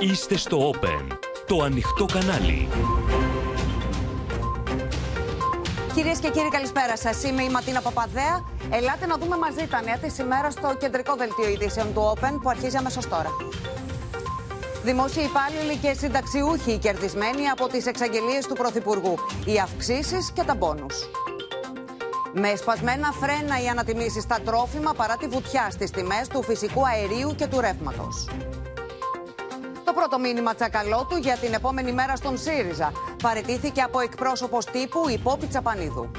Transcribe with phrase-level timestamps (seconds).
[0.00, 2.68] Είστε στο Open, το ανοιχτό κανάλι.
[5.94, 7.22] Κυρίες και κύριοι, καλησπέρα σας.
[7.22, 8.44] Είμαι η Ματίνα Παπαδέα.
[8.70, 12.48] Ελάτε να δούμε μαζί τα νέα της ημέρα στο κεντρικό δελτίο ειδήσεων του Open που
[12.48, 13.30] αρχίζει αμέσως τώρα.
[14.82, 19.14] Δημόσιοι υπάλληλοι και συνταξιούχοι κερδισμένοι από τις εξαγγελίες του Πρωθυπουργού.
[19.44, 20.94] Οι αυξήσεις και τα μπόνους.
[22.32, 27.34] Με σπασμένα φρένα οι ανατιμήσεις στα τρόφιμα παρά τη βουτιά στις τιμές του φυσικού αερίου
[27.36, 28.26] και του ρεύματος.
[29.90, 32.92] Το πρώτο μήνυμα τσακαλώτου για την επόμενη μέρα στον ΣΥΡΙΖΑ
[33.22, 36.10] παρετήθηκε από εκπρόσωπος τύπου Υπόπη Τσαπανίδου.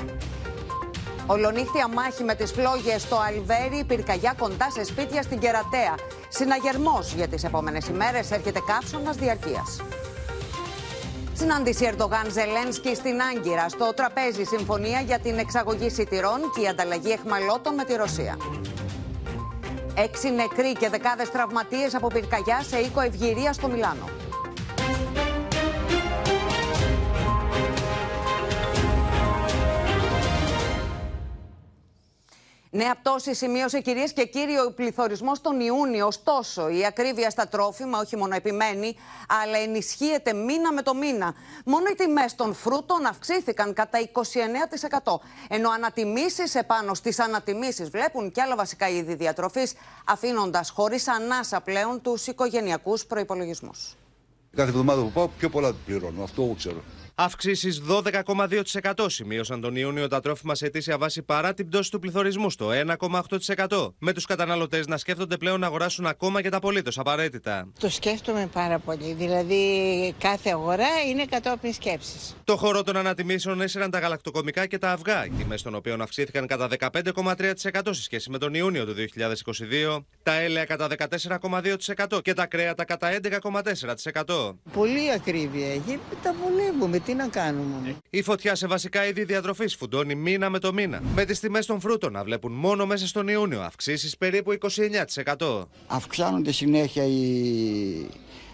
[1.26, 5.96] Ολονύχτια μάχη με τις φλόγες στο Αλβέρι, πυρκαγιά κοντά σε σπίτια στην Κερατέα.
[6.30, 9.82] Συναγερμός για τις επόμενες ημέρες έρχεται καύσωνας διαρκείας.
[11.34, 13.70] Συνάντηση Ερντογάν Ζελένσκι στην Άγκυρα.
[13.70, 18.38] Στο τραπέζι συμφωνία για την εξαγωγή σιτηρών και η ανταλλαγή εχμαλώτων με τη Ρωσία.
[19.96, 24.31] Έξι νεκροί και δεκάδες τραυματίες από πυρκαγιά σε οίκο Ευγυρίας στο Μιλάνο.
[32.74, 36.08] Νέα πτώση σημείωσε κυρίες και κύριοι ο πληθωρισμός τον Ιούνιο.
[36.08, 38.96] Ωστόσο, η ακρίβεια στα τρόφιμα όχι μόνο επιμένει,
[39.44, 41.34] αλλά ενισχύεται μήνα με το μήνα.
[41.66, 44.00] Μόνο οι τιμές των φρούτων αυξήθηκαν κατά
[45.04, 45.20] 29%.
[45.48, 49.74] Ενώ ανατιμήσεις επάνω στις ανατιμήσεις βλέπουν και άλλα βασικά είδη διατροφής,
[50.06, 53.72] αφήνοντας χωρίς ανάσα πλέον τους οικογενειακούς προπολογισμού.
[54.56, 56.24] Κάθε εβδομάδα που πάω πιο πολλά πληρώνω.
[56.24, 56.84] Αυτό ξέρω.
[57.24, 62.50] Αυξήσεις 12,2% σημείωσαν τον Ιούνιο τα τρόφιμα σε αιτήσια βάση παρά την πτώση του πληθωρισμού
[62.50, 62.70] στο
[63.68, 63.94] 1,8%.
[63.98, 67.68] Με τους καταναλωτές να σκέφτονται πλέον να αγοράσουν ακόμα και τα απολύτως απαραίτητα.
[67.80, 69.14] Το σκέφτομαι πάρα πολύ.
[69.14, 69.64] Δηλαδή,
[70.18, 72.36] κάθε αγορά είναι κατόπιν σκέψης.
[72.44, 76.48] Το χώρο των ανατιμήσεων έσυραν τα γαλακτοκομικά και τα αυγά, οι τιμές των οποίων αυξήθηκαν
[76.48, 80.88] κατά 15,3% σε σχέση με τον Ιούνιο του 2022, τα έλαια κατά
[82.08, 84.56] 14,2% και τα κρέατα κατά 11,4%.
[84.74, 86.00] Πολύ ακρίβεια έχει.
[86.24, 90.74] Τα βολεύουμε τι να κάνουμε; Η φωτιά σε βασικά είδη διατροφής φουντώνει μήνα με το
[90.74, 91.02] μήνα.
[91.16, 94.58] Με τις τιμές των φρούτων να βλέπουν μόνο μέσα στον Ιούνιο αυξήσεις περίπου
[95.38, 95.68] 29%.
[95.88, 98.08] Αυξάνονται συνέχεια οι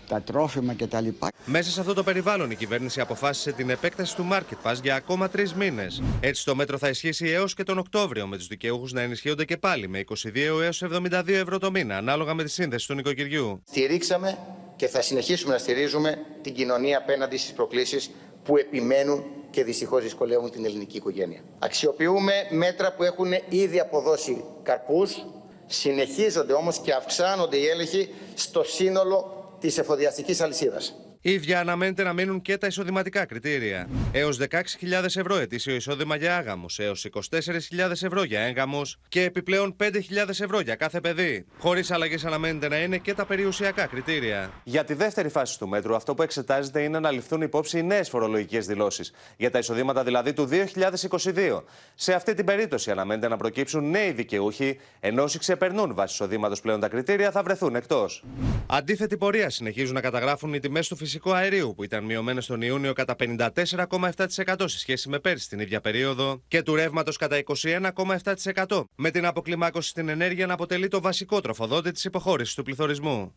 [0.07, 1.07] τα τρόφιμα κτλ.
[1.45, 5.29] Μέσα σε αυτό το περιβάλλον η κυβέρνηση αποφάσισε την επέκταση του Market Pass για ακόμα
[5.29, 6.01] τρεις μήνες.
[6.19, 9.57] Έτσι το μέτρο θα ισχύσει έως και τον Οκτώβριο, με τους δικαιούχους να ενισχύονται και
[9.57, 13.61] πάλι με 22 έως 72 ευρώ το μήνα, ανάλογα με τη σύνδεση του νοικοκυριού.
[13.67, 14.37] Στηρίξαμε
[14.75, 18.11] και θα συνεχίσουμε να στηρίζουμε την κοινωνία απέναντι στις προκλήσεις
[18.47, 21.39] που επιμένουν και δυστυχώς δυσκολεύουν την ελληνική οικογένεια.
[21.59, 25.25] Αξιοποιούμε μέτρα που έχουν ήδη αποδώσει καρπούς,
[25.65, 30.95] συνεχίζονται όμως και αυξάνονται οι έλεγχοι στο σύνολο της εφοδιαστικής αλυσίδας.
[31.29, 33.89] Ίδια αναμένεται να μείνουν και τα εισοδηματικά κριτήρια.
[34.11, 39.91] Έως 16.000 ευρώ ετήσιο εισόδημα για άγαμους, έως 24.000 ευρώ για έγκαμου και επιπλέον 5.000
[40.27, 41.45] ευρώ για κάθε παιδί.
[41.59, 44.51] Χωρίς αλλαγές αναμένεται να είναι και τα περιουσιακά κριτήρια.
[44.63, 48.09] Για τη δεύτερη φάση του μέτρου, αυτό που εξετάζεται είναι να ληφθούν υπόψη οι νέες
[48.09, 49.11] φορολογικές δηλώσεις.
[49.37, 51.63] Για τα εισοδήματα δηλαδή του 2022.
[51.95, 56.79] Σε αυτή την περίπτωση αναμένεται να προκύψουν νέοι δικαιούχοι, ενώ όσοι ξεπερνούν βάσει εισοδήματος πλέον
[56.79, 58.23] τα κριτήρια θα βρεθούν εκτός.
[58.67, 62.93] Αντίθετη πορεία συνεχίζουν να καταγράφουν οι τιμές του φυσικού αερίου που ήταν μειωμένες τον Ιούνιο
[62.93, 69.11] κατά 54,7% σε σχέση με πέρσι την ίδια περίοδο και του ρεύματος κατά 21,7%, με
[69.11, 73.35] την αποκλιμάκωση στην ενέργεια να αποτελεί το βασικό τροφοδότη της υποχώρησης του πληθωρισμού.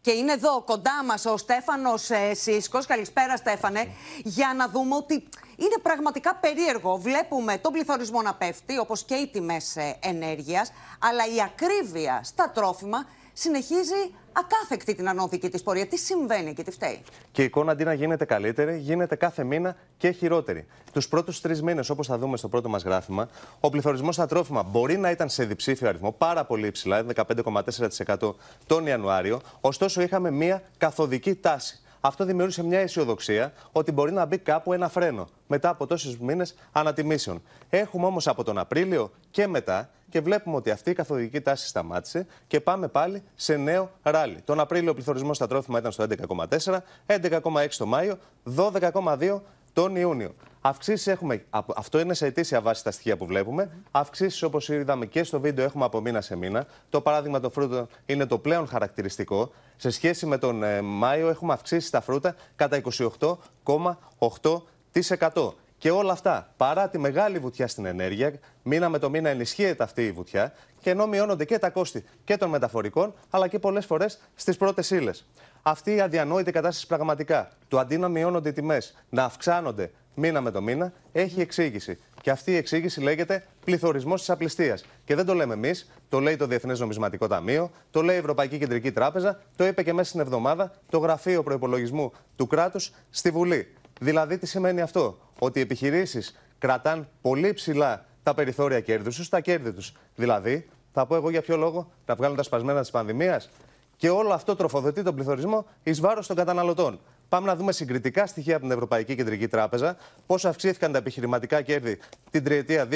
[0.00, 2.86] Και είναι εδώ κοντά μας ο Στέφανος ε, Σίσκος.
[2.86, 3.86] Καλησπέρα, Στέφανε.
[4.24, 5.14] Για να δούμε ότι
[5.56, 6.96] είναι πραγματικά περίεργο.
[6.96, 13.06] Βλέπουμε τον πληθωρισμό να πέφτει, όπως και οι τιμές ενέργειας, αλλά η ακρίβεια στα τρόφιμα
[13.32, 15.86] συνεχίζει ακάθεκτη την ανώδικη της πορεία.
[15.86, 17.02] Τι συμβαίνει και τι φταίει.
[17.32, 20.66] Και η εικόνα αντί να γίνεται καλύτερη, γίνεται κάθε μήνα και χειρότερη.
[20.92, 23.28] Τους πρώτους τρεις μήνες, όπως θα δούμε στο πρώτο μας γράφημα,
[23.60, 28.34] ο πληθωρισμός στα τρόφιμα μπορεί να ήταν σε διψήφιο αριθμό, πάρα πολύ υψηλά, 15,4%
[28.66, 29.40] τον Ιανουάριο.
[29.60, 31.80] Ωστόσο, είχαμε μία καθοδική τάση.
[32.00, 36.54] Αυτό δημιούργησε μια αισιοδοξία ότι μπορεί να μπει κάπου ένα φρένο μετά από τόσου μήνες
[36.72, 37.42] ανατιμήσεων.
[37.68, 42.26] Έχουμε όμως από τον Απρίλιο και μετά και βλέπουμε ότι αυτή η καθοδική τάση σταμάτησε
[42.46, 44.40] και πάμε πάλι σε νέο ράλι.
[44.44, 48.18] Τον Απρίλιο ο πληθωρισμός στα τρόφιμα ήταν στο 11,4, 11,6 το Μάιο,
[48.56, 49.40] 12,2
[49.72, 50.34] τον Ιούνιο.
[50.68, 51.44] Αυξήσεις έχουμε,
[51.76, 53.70] αυτό είναι σε αιτήσια βάση τα στοιχεία που βλέπουμε.
[53.90, 56.66] Αυξήσεις όπως είδαμε και στο βίντεο έχουμε από μήνα σε μήνα.
[56.90, 59.50] Το παράδειγμα των φρούτων είναι το πλέον χαρακτηριστικό.
[59.76, 62.80] Σε σχέση με τον ε, Μάιο έχουμε αυξήσεις τα φρούτα κατά
[63.24, 65.52] 28,8%.
[65.78, 68.32] Και όλα αυτά παρά τη μεγάλη βουτιά στην ενέργεια,
[68.62, 72.36] μήνα με το μήνα ενισχύεται αυτή η βουτιά και ενώ μειώνονται και τα κόστη και
[72.36, 75.26] των μεταφορικών, αλλά και πολλές φορές στις πρώτες ύλες.
[75.62, 80.50] Αυτή η αδιανόητη κατάσταση πραγματικά, το αντί να μειώνονται οι τιμές, να αυξάνονται μήνα με
[80.50, 81.98] το μήνα, έχει εξήγηση.
[82.22, 84.84] Και αυτή η εξήγηση λέγεται πληθωρισμός της απληστίας.
[85.04, 88.58] Και δεν το λέμε εμείς, το λέει το Διεθνές Νομισματικό Ταμείο, το λέει η Ευρωπαϊκή
[88.58, 93.72] Κεντρική Τράπεζα, το είπε και μέσα στην εβδομάδα το Γραφείο Προπολογισμού του Κράτους στη Βουλή.
[94.00, 99.40] Δηλαδή, τι σημαίνει αυτό, Ότι οι επιχειρήσεις κρατάν πολύ ψηλά τα περιθώρια κέρδους τους, τα
[99.40, 99.92] κέρδη τους.
[100.14, 103.50] Δηλαδή, θα πω εγώ για ποιο λόγο, να βγάλουν τα σπασμένα της πανδημίας.
[103.96, 107.00] Και όλο αυτό τροφοδοτεί τον πληθωρισμό εις βάρος των καταναλωτών.
[107.28, 109.96] Πάμε να δούμε συγκριτικά στοιχεία από την Ευρωπαϊκή Κεντρική Τράπεζα.
[110.26, 111.98] Πώς αυξήθηκαν τα επιχειρηματικά κέρδη
[112.30, 112.88] την τριετία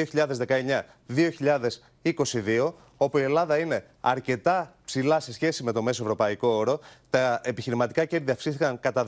[1.09, 6.81] 2019-2022, όπου η Ελλάδα είναι αρκετά ψηλά σε σχέση με το μέσο ευρωπαϊκό όρο.
[7.11, 9.05] Τα επιχειρηματικά κέρδη αυξήθηκαν κατά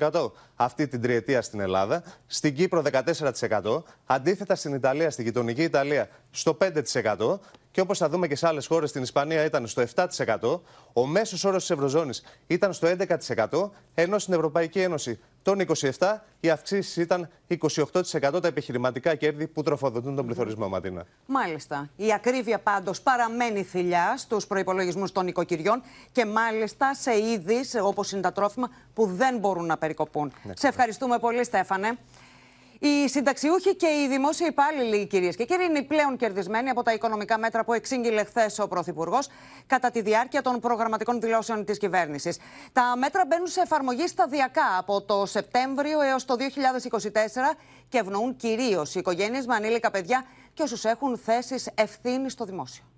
[0.00, 2.02] 17% αυτή την τριετία στην Ελλάδα.
[2.26, 3.82] Στην Κύπρο 14%.
[4.06, 7.38] Αντίθετα στην Ιταλία, στην γειτονική Ιταλία, στο 5%.
[7.72, 10.60] Και όπως θα δούμε και σε άλλες χώρες, στην Ισπανία ήταν στο 7%.
[10.92, 13.70] Ο μέσος όρος της Ευρωζώνης ήταν στο 11%.
[13.94, 15.60] Ενώ στην Ευρωπαϊκή Ένωση των
[15.98, 21.06] 27 οι αυξήσεις ήταν 28% τα επιχειρηματικά κέρδη που τροφοδοτούν τον πληθωρισμό, Ματίνα.
[21.26, 21.88] Μάλιστα.
[21.96, 25.82] Η ακρίβεια πάντως παραμένει θηλιά στους προπολογισμού των οικοκυριών
[26.12, 30.32] και μάλιστα σε είδης όπως είναι τα τρόφιμα που δεν μπορούν να περικοπούν.
[30.42, 31.98] Ναι, Σε ευχαριστούμε πολύ, Στέφανε.
[32.82, 36.92] Οι συνταξιούχοι και οι δημόσιοι υπάλληλοι, κυρίες και κύριοι, είναι οι πλέον κερδισμένοι από τα
[36.92, 39.28] οικονομικά μέτρα που εξήγηλε χθες ο Πρωθυπουργός
[39.66, 42.38] κατά τη διάρκεια των προγραμματικών δηλώσεων της κυβέρνησης.
[42.72, 47.56] Τα μέτρα μπαίνουν σε εφαρμογή σταδιακά από το Σεπτέμβριο έως το 2024
[47.88, 50.24] και ευνοούν κυρίως οι οικογένειες με ανήλικα παιδιά
[50.54, 52.89] και όσους έχουν θέσεις ευθύνης στο δημόσιο.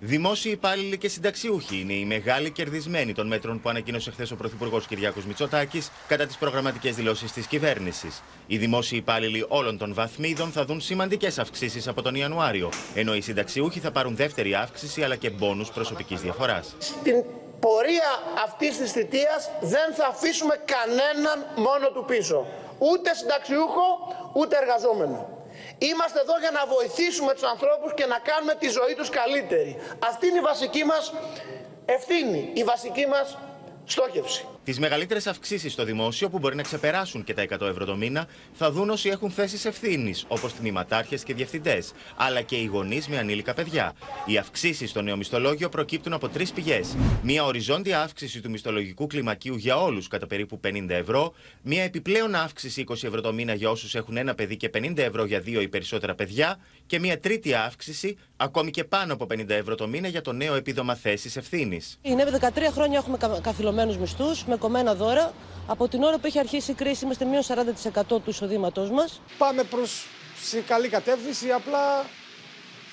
[0.00, 4.86] Δημόσιοι υπάλληλοι και συνταξιούχοι είναι οι μεγάλοι κερδισμένοι των μέτρων που ανακοίνωσε χθες ο Πρωθυπουργός
[4.86, 8.22] Κυριάκος Μητσοτάκης κατά τις προγραμματικές δηλώσεις της κυβέρνησης.
[8.46, 13.20] Οι δημόσιοι υπάλληλοι όλων των βαθμίδων θα δουν σημαντικές αυξήσεις από τον Ιανουάριο, ενώ οι
[13.20, 16.74] συνταξιούχοι θα πάρουν δεύτερη αύξηση αλλά και μπόνους προσωπικής διαφοράς.
[16.78, 17.24] Στην
[17.60, 18.10] πορεία
[18.44, 22.46] αυτής της θητείας δεν θα αφήσουμε κανέναν μόνο του πίσω.
[22.78, 23.86] Ούτε συνταξιούχο,
[24.32, 25.37] ούτε εργαζόμενο.
[25.78, 29.76] Είμαστε εδώ για να βοηθήσουμε τους ανθρώπους και να κάνουμε τη ζωή τους καλύτερη.
[29.98, 31.12] Αυτή είναι η βασική μας
[31.84, 33.38] ευθύνη, η βασική μας
[33.84, 34.46] στόχευση.
[34.68, 38.26] Τις μεγαλύτερες αυξήσεις στο δημόσιο, που μπορεί να ξεπεράσουν και τα 100 ευρώ το μήνα,
[38.52, 43.18] θα δουν όσοι έχουν θέσεις ευθύνης, όπως τμήματάρχες και διευθυντές, αλλά και οι γονείς με
[43.18, 43.92] ανήλικα παιδιά.
[44.26, 46.96] Οι αυξήσεις στο νέο μισθολόγιο προκύπτουν από τρεις πηγές.
[47.22, 51.32] Μία οριζόντια αύξηση του μισθολογικού κλιμακίου για όλους κατά περίπου 50 ευρώ,
[51.62, 55.24] μία επιπλέον αύξηση 20 ευρώ το μήνα για όσους έχουν ένα παιδί και 50 ευρώ
[55.24, 59.74] για δύο ή περισσότερα παιδιά, και μία τρίτη αύξηση, ακόμη και πάνω από 50 ευρώ
[59.74, 61.98] το μήνα για το νέο επίδομα θέσης ευθύνης.
[62.02, 65.32] Είναι 13 χρόνια έχουμε καθυλωμένους μισθούς, κομμένα δώρα.
[65.66, 69.20] Από την ώρα που έχει αρχίσει η κρίση είμαστε μείον 40% του εισοδήματός μας.
[69.38, 70.06] Πάμε προς
[70.42, 72.04] σε καλή κατεύθυνση, απλά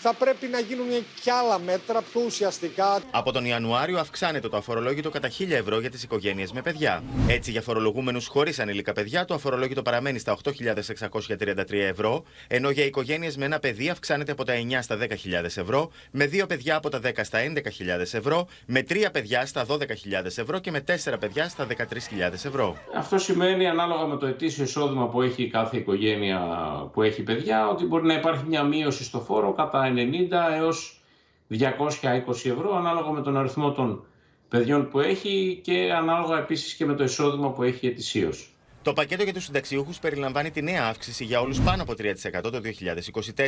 [0.07, 0.87] θα πρέπει να γίνουν
[1.23, 3.01] και άλλα μέτρα πιο ουσιαστικά.
[3.11, 7.03] Από τον Ιανουάριο αυξάνεται το αφορολόγητο κατά 1000 ευρώ για τις οικογένειες με παιδιά.
[7.27, 13.37] Έτσι, για φορολογούμενους χωρίς ανήλικα παιδιά, το αφορολόγητο παραμένει στα 8.633 ευρώ, ενώ για οικογένειες
[13.37, 15.07] με ένα παιδί αυξάνεται από τα 9 στα 10.000
[15.43, 17.61] ευρώ, με δύο παιδιά από τα 10 στα 11.000
[18.11, 19.77] ευρώ, με τρία παιδιά στα 12.000
[20.25, 21.77] ευρώ και με τέσσερα παιδιά στα 13.000
[22.31, 22.77] ευρώ.
[22.95, 26.39] Αυτό σημαίνει, ανάλογα με το ετήσιο εισόδημα που έχει κάθε οικογένεια
[26.93, 29.94] που έχει παιδιά, ότι μπορεί να υπάρχει μια μείωση στο φόρο κατά 90
[30.55, 31.01] έως
[31.49, 31.59] 220
[32.27, 34.05] ευρώ ανάλογα με τον αριθμό των
[34.49, 38.54] παιδιών που έχει και ανάλογα επίσης και με το εισόδημα που έχει ετησίως.
[38.85, 42.61] Το πακέτο για τους συνταξιούχους περιλαμβάνει τη νέα αύξηση για όλους πάνω από 3% το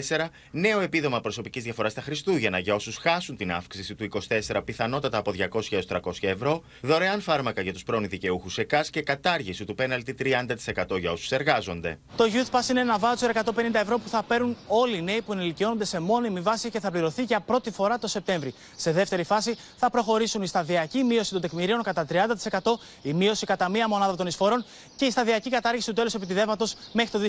[0.08, 4.08] 2024, νέο επίδομα προσωπικής διαφοράς στα Χριστούγεννα για όσους χάσουν την αύξηση του
[4.50, 9.02] 24 πιθανότατα από 200 έως 300 ευρώ, δωρεάν φάρμακα για τους πρώην δικαιούχους ΕΚΑΣ και
[9.02, 12.00] κατάργηση του πέναλτη 30% για όσους εργάζονται.
[12.16, 13.42] Το Youth Pass είναι ένα βάτσο 150
[13.74, 17.24] ευρώ που θα παίρνουν όλοι οι νέοι που ενηλικιώνονται σε μόνιμη βάση και θα πληρωθεί
[17.24, 18.54] για πρώτη φορά το Σεπτέμβρη.
[18.76, 22.60] Σε δεύτερη φάση θα προχωρήσουν η σταδιακή μείωση των τεκμηρίων κατά 30%,
[23.02, 24.66] η μείωση κατά μία μονάδα των εισφορών
[24.96, 27.20] και η σταδιακή κατάργηση του τέλους επιτιδεύματο μέχρι το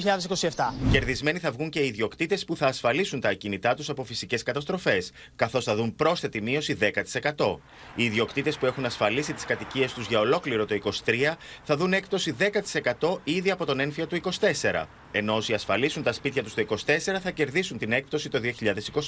[0.54, 0.72] 2027.
[0.90, 5.10] Κερδισμένοι θα βγουν και οι ιδιοκτήτες που θα ασφαλίσουν τα ακίνητά τους από φυσικές καταστροφές,
[5.36, 6.78] καθώς θα δουν πρόσθετη μείωση
[7.36, 7.60] 10%.
[7.94, 12.34] Οι ιδιοκτήτες που έχουν ασφαλίσει τις κατοικίες τους για ολόκληρο το 23 θα δουν έκπτωση
[13.00, 14.86] 10% ήδη από τον ένφια του 24.
[15.12, 16.74] Ενώ όσοι ασφαλίσουν τα σπίτια τους το 24
[17.22, 18.40] θα κερδίσουν την έκπτωση το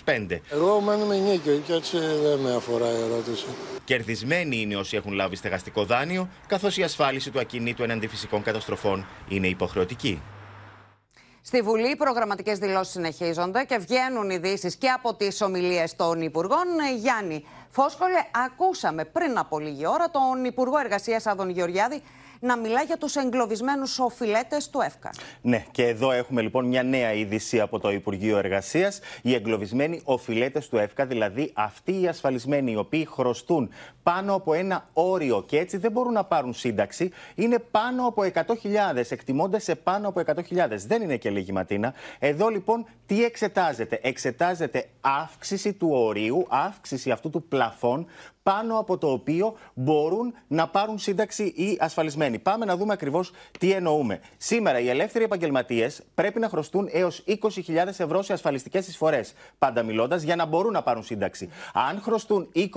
[0.05, 0.39] 2025.
[0.51, 3.45] Εγώ μένουμε νίκιο και έτσι δεν με αφορά η ερώτηση.
[3.85, 8.80] Κερδισμένοι είναι όσοι έχουν λάβει στεγαστικό δάνειο, καθώς η ασφάλιση του ακινήτου εναντί φυσικών καταστροφών
[9.29, 10.23] είναι υποχρεωτική.
[11.43, 16.67] Στη Βουλή οι προγραμματικές δηλώσεις συνεχίζονται και βγαίνουν ειδήσεις και από τις ομιλίες των Υπουργών.
[16.97, 22.03] Γιάννη Φόσκολε, ακούσαμε πριν από λίγη ώρα τον Υπουργό Εργασίας Άδων Γεωργιάδη
[22.41, 25.11] να μιλά για τους εγκλωβισμένους οφειλέτες του ΕΦΚΑ.
[25.43, 29.01] Ναι, και εδώ έχουμε λοιπόν μια νέα είδηση από το Υπουργείο Εργασίας.
[29.23, 33.71] Οι εγκλωβισμένοι οφειλέτες του ΕΦΚΑ, δηλαδή αυτοί οι ασφαλισμένοι οι οποίοι χρωστούν
[34.03, 38.45] πάνω από ένα όριο και έτσι δεν μπορούν να πάρουν σύνταξη, είναι πάνω από 100.000.
[39.09, 40.43] Εκτιμώνται σε πάνω από 100.000.
[40.87, 41.95] Δεν είναι και λίγη ματίνα.
[42.19, 48.07] Εδώ λοιπόν τι εξετάζεται; Εξετάζεται αύξηση του ορίου, αύξηση αυτού του πλαφών
[48.43, 52.39] πάνω από το οποίο μπορούν να πάρουν σύνταξη οι ασφαλισμένοι.
[52.39, 54.21] Πάμε να δούμε ακριβώς τι εννοούμε.
[54.37, 57.37] Σήμερα οι ελεύθεροι επαγγελματίες πρέπει να χρωστούν έως 20.000
[57.87, 59.33] ευρώ σε ασφαλιστικές εισφορές.
[59.59, 61.49] Πάντα μιλώντας για να μπορούν να πάρουν σύνταξη.
[61.73, 62.71] Αν χρωστούν 20.000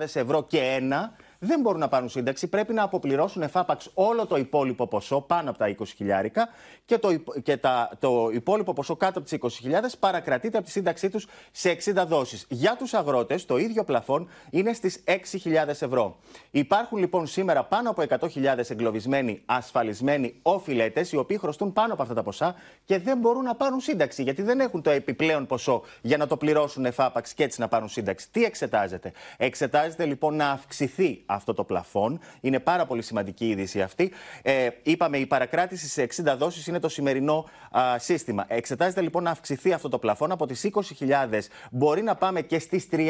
[0.00, 2.46] ευρώ και ένα, δεν μπορούν να πάρουν σύνταξη.
[2.46, 6.48] Πρέπει να αποπληρώσουν εφάπαξ όλο το υπόλοιπο ποσό πάνω από τα 20 χιλιάρικα
[6.84, 7.08] και, το,
[7.42, 11.76] και τα, το υπόλοιπο ποσό κάτω από τις 20.000 παρακρατείται από τη σύνταξή τους σε
[11.84, 12.46] 60 δόσεις.
[12.48, 16.16] Για τους αγρότες, το ίδιο πλαφόν είναι στις 6.000 ευρώ.
[16.50, 22.14] Υπάρχουν λοιπόν σήμερα πάνω από 100.000 εγκλωβισμένοι ασφαλισμένοι οφειλέτες, οι οποίοι χρωστούν πάνω από αυτά
[22.14, 26.16] τα ποσά και δεν μπορούν να πάρουν σύνταξη, γιατί δεν έχουν το επιπλέον ποσό για
[26.16, 28.30] να το πληρώσουν εφάπαξ και έτσι να πάρουν σύνταξη.
[28.30, 32.20] Τι εξετάζεται; Εξετάζεται λοιπόν να αυξηθεί αυτό το πλαφόν.
[32.40, 34.12] Είναι πάρα πολύ σημαντική η είδηση αυτή.
[34.42, 38.44] Ε, είπαμε, η παρακράτηση σε 60 δόσεις είναι το σημερινό α, σύστημα.
[38.48, 41.38] Εξετάζεται λοιπόν να αυξηθεί αυτό το πλαφόν από τις 20.000
[41.70, 43.06] μπορεί να πάμε και στις 30.000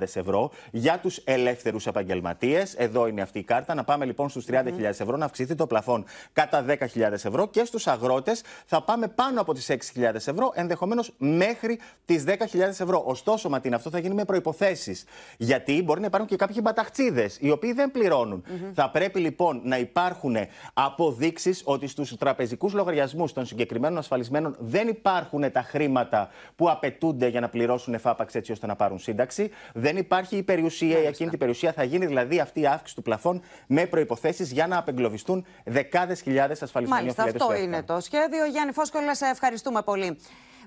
[0.00, 2.74] ευρώ για τους ελεύθερους επαγγελματίες.
[2.74, 3.74] Εδώ είναι αυτή η κάρτα.
[3.74, 6.76] Να πάμε λοιπόν στους 30.000 ευρώ, να αυξηθεί το πλαφόν κατά 10.000
[7.12, 12.36] ευρώ και στους αγρότες θα πάμε πάνω από τις 6.000 ευρώ, ενδεχομένως μέχρι τις 10.000
[12.60, 13.02] ευρώ.
[13.06, 14.96] Ωστόσο, Ματίνα, αυτό θα γίνει με προποθέσει.
[15.36, 18.44] Γιατί μπορεί να υπάρχουν και κάποιοι μπαταχτσίδες οι οποίοι δεν πληρώνουν.
[18.74, 20.36] Θα πρέπει λοιπόν να υπάρχουν
[20.74, 27.40] αποδείξεις ότι στους τραπεζικούς λογαριασμούς των συγκεκριμένων ασφαλισμένων δεν υπάρχουν τα χρήματα που απαιτούνται για
[27.40, 29.50] να πληρώσουν εφάπαξ έτσι ώστε να πάρουν σύνταξη.
[29.74, 31.72] Δεν υπάρχει η περιουσία, η ακίνητη περιουσία.
[31.72, 36.62] Θα γίνει δηλαδή αυτή η αύξηση του πλαφών με προποθέσει για να απεγκλωβιστούν δεκάδες χιλιάδες
[36.62, 38.44] ασφαλισμένοι Μάλιστα, αυτό είναι το σχέδιο.
[38.44, 40.18] Γιάννη Φόσκολα, σε ευχαριστούμε πολύ.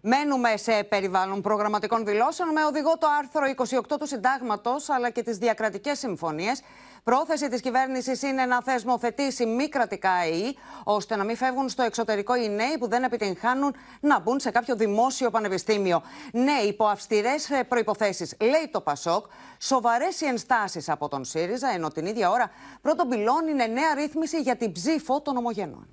[0.05, 5.37] Μένουμε σε περιβάλλον προγραμματικών δηλώσεων με οδηγό το άρθρο 28 του Συντάγματος αλλά και τις
[5.37, 6.61] διακρατικές συμφωνίες.
[7.03, 12.35] Πρόθεση της κυβέρνησης είναι να θεσμοθετήσει μη κρατικά ΑΕΗ, ώστε να μην φεύγουν στο εξωτερικό
[12.35, 16.03] οι νέοι που δεν επιτυγχάνουν να μπουν σε κάποιο δημόσιο πανεπιστήμιο.
[16.31, 19.25] Ναι, υπό αυστηρές προποθέσει, λέει το Πασόκ,
[19.59, 24.41] σοβαρές οι ενστάσεις από τον ΣΥΡΙΖΑ, ενώ την ίδια ώρα πρώτον πυλών είναι νέα ρύθμιση
[24.41, 25.87] για την ψήφο των ομογενών.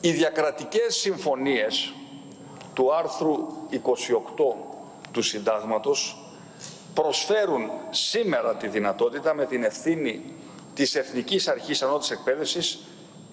[0.00, 1.94] Οι διακρατικές συμφωνίες
[2.76, 3.36] του άρθρου
[3.70, 3.78] 28
[5.12, 6.16] του Συντάγματος
[6.94, 10.34] προσφέρουν σήμερα τη δυνατότητα με την ευθύνη
[10.74, 12.78] της Εθνικής Αρχής Ανώτης Εκπαίδευσης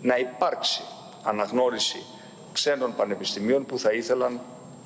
[0.02, 0.82] να υπάρξει
[1.24, 2.04] αναγνώριση
[2.54, 4.40] ξένων πανεπιστημίων που θα ήθελαν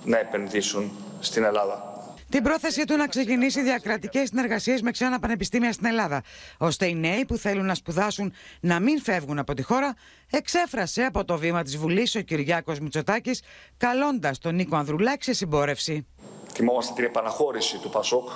[0.04, 1.87] να επενδύσουν στην Ελλάδα.
[2.30, 6.22] Την πρόθεση του να ξεκινήσει διακρατικές συνεργασίες με ξένα πανεπιστήμια στην Ελλάδα,
[6.58, 9.96] ώστε οι νέοι που θέλουν να σπουδάσουν να μην φεύγουν από τη χώρα,
[10.32, 13.42] εξέφρασε από το βήμα της Βουλής ο Κυριάκος Μητσοτάκης,
[13.78, 16.08] καλώντας τον Νίκο Ανδρουλάκη σε συμπόρευση.
[16.54, 18.30] Θυμόμαστε την επαναχώρηση του Πασόκ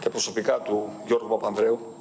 [0.00, 1.93] και προσωπικά του Γιώργου Παπανδρέου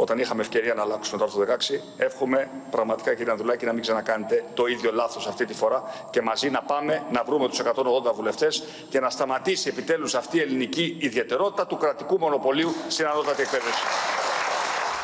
[0.00, 1.80] όταν είχαμε ευκαιρία να αλλάξουμε το άρθρο 16.
[1.96, 6.50] Εύχομαι πραγματικά κύριε Ανδρουλάκη να μην ξανακάνετε το ίδιο λάθος αυτή τη φορά και μαζί
[6.50, 11.66] να πάμε να βρούμε τους 180 βουλευτές και να σταματήσει επιτέλους αυτή η ελληνική ιδιαιτερότητα
[11.66, 13.82] του κρατικού μονοπωλίου στην ανώτατη εκπαίδευση.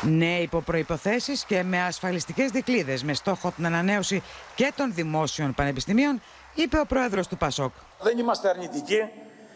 [0.01, 4.23] Ναι, υπό προϋποθέσεις και με ασφαλιστικές δικλείδες με στόχο την ανανέωση
[4.55, 6.21] και των δημόσιων πανεπιστημίων,
[6.55, 7.71] είπε ο πρόεδρος του ΠΑΣΟΚ.
[8.01, 9.09] Δεν είμαστε αρνητικοί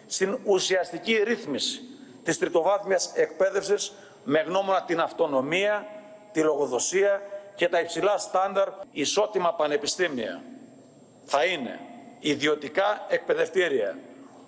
[0.07, 1.81] στην ουσιαστική ρύθμιση
[2.23, 3.93] της τριτοβάθμιας εκπαίδευσης
[4.23, 5.87] με γνώμονα την αυτονομία,
[6.31, 7.21] τη λογοδοσία
[7.55, 10.41] και τα υψηλά στάνταρ ισότιμα πανεπιστήμια.
[11.25, 11.79] Θα είναι
[12.19, 13.97] ιδιωτικά εκπαιδευτήρια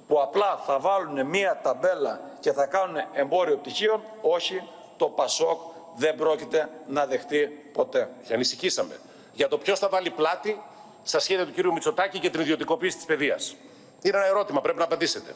[0.07, 4.01] που απλά θα βάλουν μία ταμπέλα και θα κάνουν εμπόριο πτυχίων.
[4.21, 4.63] Όχι,
[4.97, 5.59] το ΠΑΣΟΚ
[5.95, 8.09] δεν πρόκειται να δεχτεί ποτέ.
[8.27, 8.99] Και ανησυχήσαμε
[9.33, 10.61] για το ποιος θα βάλει πλάτη
[11.03, 11.73] στα σχέδια του κ.
[11.73, 13.55] Μητσοτάκη και την ιδιωτικοποίηση της παιδείας.
[14.01, 15.35] Είναι ένα ερώτημα, πρέπει να απαντήσετε.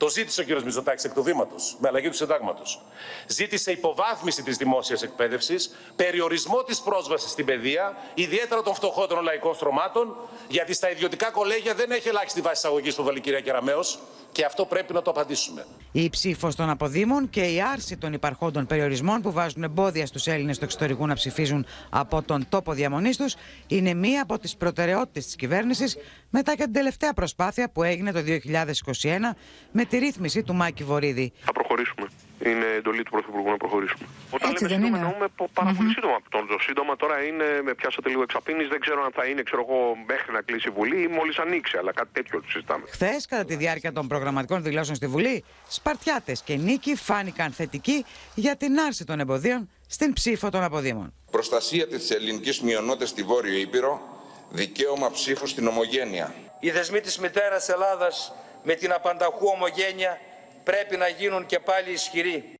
[0.00, 0.62] Το ζήτησε ο κ.
[0.62, 2.80] Μητσοτάκης εκ του Δήματο, με αλλαγή του συντάγματος.
[3.26, 10.16] Ζήτησε υποβάθμιση της δημόσιας εκπαίδευσης, περιορισμό της πρόσβασης στην παιδεία, ιδιαίτερα των φτωχότερων λαϊκών στρωμάτων,
[10.48, 13.80] γιατί στα ιδιωτικά κολέγια δεν έχει ελάχιστη βάση εισαγωγής που βάλει η κυρία Κεραμέο
[14.32, 15.66] και αυτό πρέπει να το απαντήσουμε.
[15.92, 20.58] Η ψήφος των αποδήμων και η άρση των υπαρχόντων περιορισμών που βάζουν εμπόδια στους Έλληνες
[20.58, 23.34] του εξωτερικού να ψηφίζουν από τον τόπο διαμονής τους
[23.66, 25.96] είναι μία από τις προτεραιότητες της κυβέρνησης
[26.30, 29.36] μετά και την τελευταία προσπάθεια που έγινε το 2021
[29.72, 31.32] με τη ρύθμιση του Μάκη Βορύδη.
[31.40, 32.06] Θα προχωρήσουμε.
[32.44, 34.04] Είναι εντολή του Πρωθυπουργού να προχωρήσουμε.
[34.30, 35.06] Όταν Έτσι λέμε δεν σύντομα, είναι.
[35.06, 36.16] εννοούμε πο- πάρα πολύ σύντομα.
[36.28, 39.66] Το, το σύντομα τώρα είναι, με πιάσατε λίγο εξαπίνης, δεν ξέρω αν θα είναι, ξέρω
[39.68, 42.84] εγώ, μέχρι να κλείσει η Βουλή ή μόλις ανοίξει, αλλά κάτι τέτοιο το συζητάμε.
[42.88, 48.04] Χθες, κατά τη διάρκεια των προγραμματικών δηλώσεων στη Βουλή, Σπαρτιάτες και Νίκη φάνηκαν θετικοί
[48.34, 51.14] για την άρση των εμποδίων στην ψήφο των αποδήμων.
[51.30, 54.00] Προστασία της ελληνικής μειονότητας στη Βόρειο Ήπειρο,
[54.50, 56.34] δικαίωμα ψήφου στην ομογένεια.
[56.60, 58.32] Οι δεσμοί της μητέρας Ελλάδας
[58.62, 60.18] με την απανταχού ομογένεια
[60.70, 62.54] πρέπει να γίνουν και πάλι ισχυροί.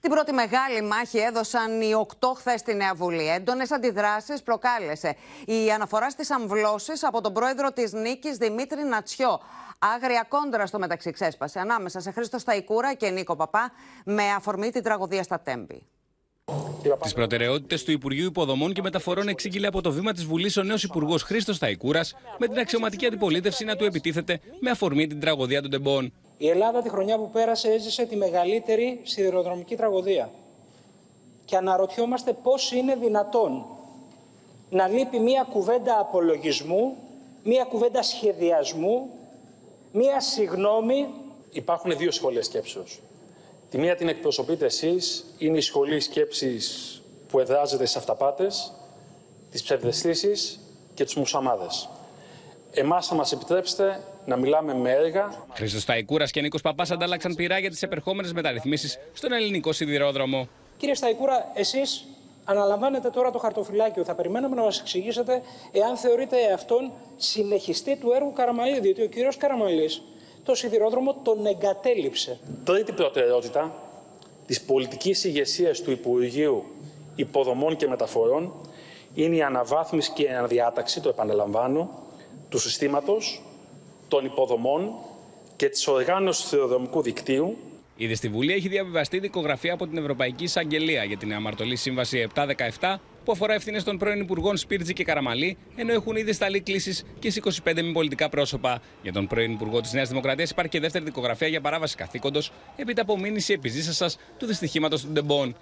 [0.00, 3.28] Την πρώτη μεγάλη μάχη έδωσαν οι οκτώ χθες στη Νέα Βουλή.
[3.28, 9.40] Έντονες αντιδράσεις προκάλεσε η αναφορά στις αμβλώσεις από τον πρόεδρο της Νίκης Δημήτρη Νατσιό.
[9.78, 13.72] Άγρια κόντρα στο μεταξύ ξέσπασε ανάμεσα σε Χρήστο Σταϊκούρα και Νίκο Παπά
[14.04, 15.86] με αφορμή την τραγωδία στα Τέμπη.
[17.02, 20.82] Τις προτεραιότητες του Υπουργείου Υποδομών και Μεταφορών εξήγηλε από το βήμα της Βουλής ο νέος
[20.82, 22.00] Υπουργός Χρήστος Ταϊκούρα,
[22.38, 26.12] με την αξιωματική αντιπολίτευση να του επιτίθεται με αφορμή την τραγωδία των τεμπών.
[26.38, 30.30] Η Ελλάδα τη χρονιά που πέρασε έζησε τη μεγαλύτερη σιδηροδρομική τραγωδία.
[31.44, 33.66] Και αναρωτιόμαστε πώς είναι δυνατόν
[34.70, 36.96] να λείπει μία κουβέντα απολογισμού,
[37.42, 39.10] μία κουβέντα σχεδιασμού,
[39.92, 41.08] μία συγνώμη.
[41.50, 43.00] Υπάρχουν δύο σχολές σκέψεως.
[43.70, 48.72] Τη μία την εκπροσωπείτε εσείς, είναι η σχολή σκέψης που εδράζεται στις αυταπάτες,
[49.50, 50.60] τις ψευδεστήσεις
[50.94, 51.88] και τους μουσαμάδες.
[52.70, 57.58] Εμάς θα μας επιτρέψετε να μιλάμε με έργα Χρήστος Ταϊκούρα και Νίκος Παπάς αντάλλαξαν πειρά
[57.58, 60.48] για τις επερχόμενες μεταρρυθμίσεις στον ελληνικό σιδηρόδρομο.
[60.76, 62.04] Κύριε Σταϊκούρα, εσείς
[62.44, 64.04] αναλαμβάνετε τώρα το χαρτοφυλάκιο.
[64.04, 65.42] Θα περιμένουμε να μας εξηγήσετε
[65.72, 70.02] εάν θεωρείτε αυτόν συνεχιστή του έργου Καραμαλή, διότι ο κύριος Καραμαλής
[70.42, 72.38] το σιδηρόδρομο τον εγκατέλειψε.
[72.64, 73.72] Τρίτη προτεραιότητα
[74.46, 76.64] της πολιτικής ηγεσίας του Υπουργείου
[77.14, 78.52] Υποδομών και Μεταφορών
[79.14, 81.90] είναι η αναβάθμιση και η αναδιάταξη, το επαναλαμβάνω,
[82.48, 83.42] του συστήματος,
[84.08, 84.94] των υποδομών
[85.56, 87.56] και της οργάνωσης του σιδηροδρομικού δικτύου
[88.00, 92.28] Ήδη στη Βουλή έχει διαβιβαστεί δικογραφία από την Ευρωπαϊκή Εισαγγελία για την αμαρτωλή σύμβαση
[92.80, 97.04] 717 που αφορά ευθύνες των πρώην Υπουργών Σπίρτζη και Καραμαλή, ενώ έχουν ήδη σταλεί κλήσεις
[97.18, 98.82] και σε 25 μη πολιτικά πρόσωπα.
[99.02, 103.00] Για τον πρώην Υπουργό της Νέας Δημοκρατίας υπάρχει και δεύτερη δικογραφία για παράβαση καθήκοντος, επί
[103.00, 105.56] από μήνυση επιζήσασα του δυστυχήματος των Ντεμπών.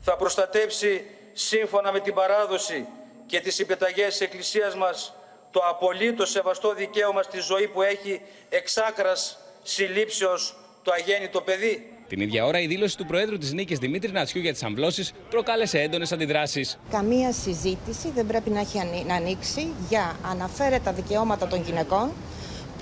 [0.00, 2.86] Θα προστατέψει σύμφωνα με την παράδοση
[3.26, 5.14] και τις επιταγές της Εκκλησίας μας
[5.52, 11.86] το απολύτως σεβαστό δικαίωμα στη ζωή που έχει εξάκρας συλλήψεως το αγέννητο παιδί.
[12.08, 15.80] Την ίδια ώρα, η δήλωση του Προέδρου της Νίκης Δημήτρης Νατσιού για τις αμβλώσεις προκάλεσε
[15.80, 16.78] έντονες αντιδράσεις.
[16.90, 22.12] Καμία συζήτηση δεν πρέπει να έχει ανοί- να ανοίξει για αναφέρετα δικαιώματα των γυναικών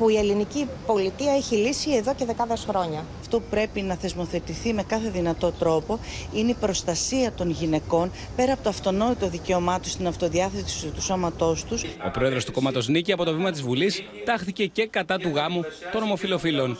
[0.00, 3.04] που η ελληνική πολιτεία έχει λύσει εδώ και δεκάδες χρόνια.
[3.20, 5.98] Αυτό που πρέπει να θεσμοθετηθεί με κάθε δυνατό τρόπο
[6.32, 11.64] είναι η προστασία των γυναικών πέρα από το αυτονόητο δικαίωμά τους στην αυτοδιάθεση του σώματός
[11.64, 11.82] τους.
[12.06, 15.62] Ο πρόεδρος του κόμματος Νίκη από το βήμα της Βουλής τάχθηκε και κατά του γάμου
[15.92, 16.78] των ομοφυλοφίλων.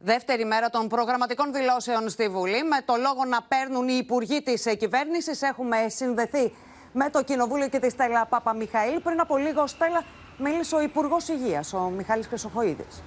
[0.00, 2.62] Δεύτερη μέρα των προγραμματικών δηλώσεων στη Βουλή.
[2.62, 6.52] Με το λόγο να παίρνουν οι υπουργοί της κυβέρνησης, έχουμε συνδεθεί
[6.92, 9.00] με το Κοινοβούλιο και τη Στέλλα Παπαμιχαήλ.
[9.00, 10.04] Πριν από λίγο, Στέλλα,
[10.38, 13.02] μίλησε ο Υπουργός Υγείας, ο Μιχάλης Χρυσοχοίδης.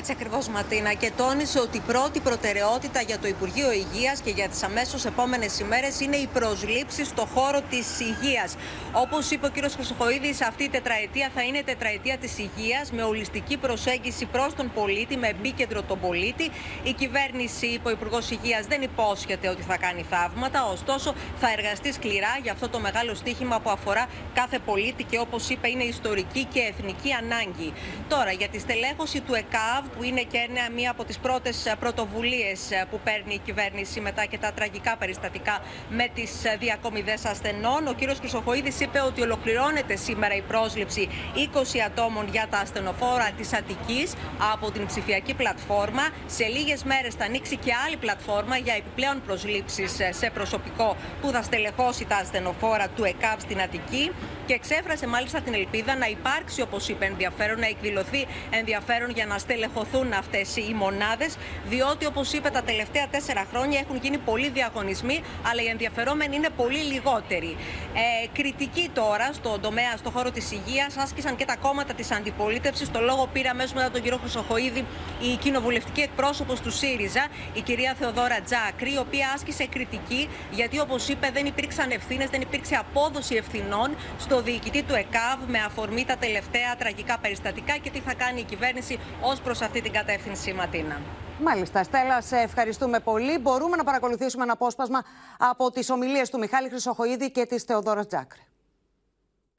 [0.00, 4.48] Έτσι ακριβώς, Ματίνα, και τόνισε ότι η πρώτη προτεραιότητα για το Υπουργείο Υγείας και για
[4.48, 8.54] τις αμέσως επόμενες ημέρες είναι οι προσλήψει στο χώρο της υγείας.
[8.92, 9.70] Όπως είπε ο κ.
[9.70, 15.16] Χρυσοχοίδης, αυτή η τετραετία θα είναι τετραετία της υγείας με ολιστική προσέγγιση προς τον πολίτη,
[15.16, 16.50] με επίκεντρο τον πολίτη.
[16.82, 21.92] Η κυβέρνηση, είπε ο Υπουργός Υγείας, δεν υπόσχεται ότι θα κάνει θαύματα, ωστόσο θα εργαστεί
[21.92, 26.44] σκληρά για αυτό το μεγάλο στίχημα που αφορά κάθε πολίτη και όπως είπε είναι ιστορική
[26.44, 27.72] και εθνική ανάγκη.
[28.08, 32.60] Τώρα, για τη στελέχωση του ΕΚΑΒ, που είναι και ένα, μία από τις πρώτες πρωτοβουλίες
[32.90, 37.86] που παίρνει η κυβέρνηση μετά και τα τραγικά περιστατικά με τις διακομιδές ασθενών.
[37.86, 43.52] Ο κύριος Χρυσοχοίδης είπε ότι ολοκληρώνεται σήμερα η πρόσληψη 20 ατόμων για τα ασθενοφόρα της
[43.52, 44.14] Αττικής
[44.52, 46.02] από την ψηφιακή πλατφόρμα.
[46.26, 51.42] Σε λίγες μέρες θα ανοίξει και άλλη πλατφόρμα για επιπλέον προσλήψεις σε προσωπικό που θα
[51.42, 54.10] στελεχώσει τα ασθενοφόρα του ΕΚΑΒ στην Αττική
[54.48, 59.38] και εξέφρασε μάλιστα την ελπίδα να υπάρξει, όπως είπε, ενδιαφέρον, να εκδηλωθεί ενδιαφέρον για να
[59.38, 61.36] στελεχωθούν αυτές οι μονάδες,
[61.68, 66.48] διότι όπως είπε τα τελευταία τέσσερα χρόνια έχουν γίνει πολλοί διαγωνισμοί, αλλά οι ενδιαφερόμενοι είναι
[66.56, 67.56] πολύ λιγότεροι.
[67.94, 72.90] Ε, κριτική τώρα στον τομέα, στον χώρο της υγείας, άσκησαν και τα κόμματα της αντιπολίτευσης.
[72.90, 74.84] Το λόγο πήρε αμέσως μετά τον κύριο Χρυσοχοίδη
[75.20, 81.08] η κοινοβουλευτική εκπρόσωπος του ΣΥΡΙΖΑ, η κυρία Θεοδόρα Τζάκρη, η οποία άσκησε κριτική γιατί όπως
[81.08, 86.16] είπε δεν υπήρξαν ευθύνες, δεν υπήρξε απόδοση ευθυνών στο διοικητή του ΕΚΑΒ με αφορμή τα
[86.16, 91.00] τελευταία τραγικά περιστατικά και τι θα κάνει η κυβέρνηση ως προς αυτή την κατεύθυνση, Ματίνα.
[91.42, 93.38] Μάλιστα, Στέλλα, σε ευχαριστούμε πολύ.
[93.38, 95.04] Μπορούμε να παρακολουθήσουμε ένα απόσπασμα
[95.38, 98.40] από τις ομιλίες του Μιχάλη Χρυσοχοίδη και της Θεοδόρας Τζάκρη.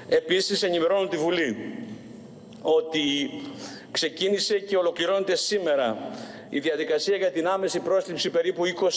[0.09, 1.75] Επίσης ενημερώνω τη Βουλή
[2.61, 3.29] ότι
[3.91, 5.97] ξεκίνησε και ολοκληρώνεται σήμερα
[6.49, 8.89] η διαδικασία για την άμεση πρόσληψη περίπου 20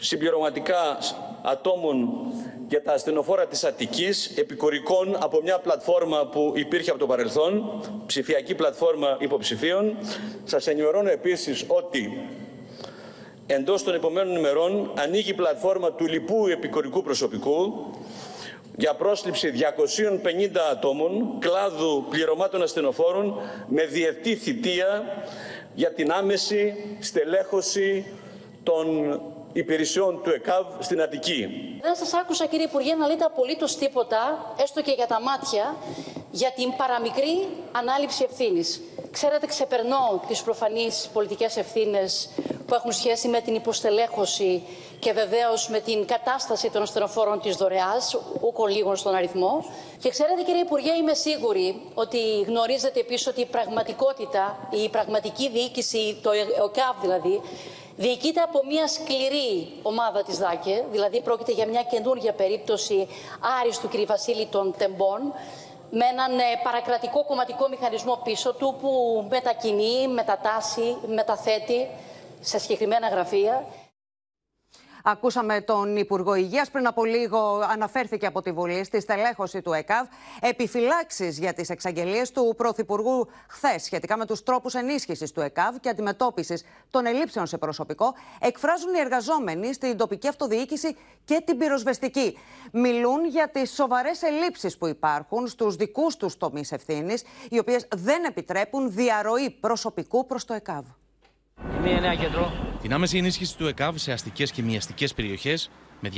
[0.00, 0.98] συμπληρωματικά
[1.42, 2.08] ατόμων
[2.68, 8.54] για τα ασθενοφόρα της Αττικής, επικορικών από μια πλατφόρμα που υπήρχε από το παρελθόν, ψηφιακή
[8.54, 9.96] πλατφόρμα υποψηφίων.
[10.44, 12.28] Σας ενημερώνω επίσης ότι
[13.46, 17.86] εντός των επομένων ημερών ανοίγει η πλατφόρμα του λοιπού επικορικού προσωπικού
[18.76, 23.34] για πρόσληψη 250 ατόμων κλάδου πληρωμάτων ασθενοφόρων
[23.68, 25.04] με διετή θητεία
[25.74, 28.04] για την άμεση στελέχωση
[28.62, 29.20] των
[29.52, 31.48] υπηρεσιών του ΕΚΑΒ στην Αττική.
[31.82, 35.76] Δεν σας άκουσα κύριε Υπουργέ να λέτε απολύτως τίποτα, έστω και για τα μάτια,
[36.30, 38.80] για την παραμικρή ανάληψη ευθύνης.
[39.10, 42.30] Ξέρετε, ξεπερνώ τις προφανείς πολιτικές ευθύνες
[42.66, 44.62] που έχουν σχέση με την υποστελέχωση
[44.98, 49.64] και βεβαίως με την κατάσταση των ασθενοφόρων της δωρεάς, ούκο λίγο στον αριθμό.
[49.98, 56.18] Και ξέρετε, κύριε Υπουργέ, είμαι σίγουρη ότι γνωρίζετε επίσης ότι η πραγματικότητα, η πραγματική διοίκηση,
[56.22, 57.40] το ΕΚΑΒ δηλαδή,
[57.96, 63.08] διοικείται από μια σκληρή ομάδα της ΔΑΚΕ, δηλαδή πρόκειται για μια καινούργια περίπτωση
[63.60, 64.06] άριστου κ.
[64.06, 65.32] Βασίλη των Τεμπών,
[65.90, 71.88] με έναν ε, παρακρατικό κομματικό μηχανισμό πίσω του που μετακινεί, μετατάσσει, μεταθέτει
[72.40, 73.64] σε συγκεκριμένα γραφεία.
[75.04, 76.70] Ακούσαμε τον Υπουργό Υγείας.
[76.70, 80.06] Πριν από λίγο αναφέρθηκε από τη Βουλή στη στελέχωση του ΕΚΑΒ
[80.40, 85.88] επιφυλάξεις για τις εξαγγελίες του Πρωθυπουργού χθες σχετικά με τους τρόπους ενίσχυσης του ΕΚΑΒ και
[85.88, 88.14] αντιμετώπισης των ελλείψεων σε προσωπικό.
[88.40, 92.38] Εκφράζουν οι εργαζόμενοι στην τοπική αυτοδιοίκηση και την πυροσβεστική.
[92.72, 98.24] Μιλούν για τις σοβαρές ελλείψεις που υπάρχουν στους δικούς τους τομείς ευθύνης, οι οποίες δεν
[98.24, 100.84] επιτρέπουν διαρροή προσωπικού προς το ΕΚΑΒ.
[101.82, 102.52] Μία νέα κέντρο.
[102.82, 105.70] Την άμεση ενίσχυση του ΕΚΑΒ σε αστικές και μη αστικέ περιοχές
[106.00, 106.10] με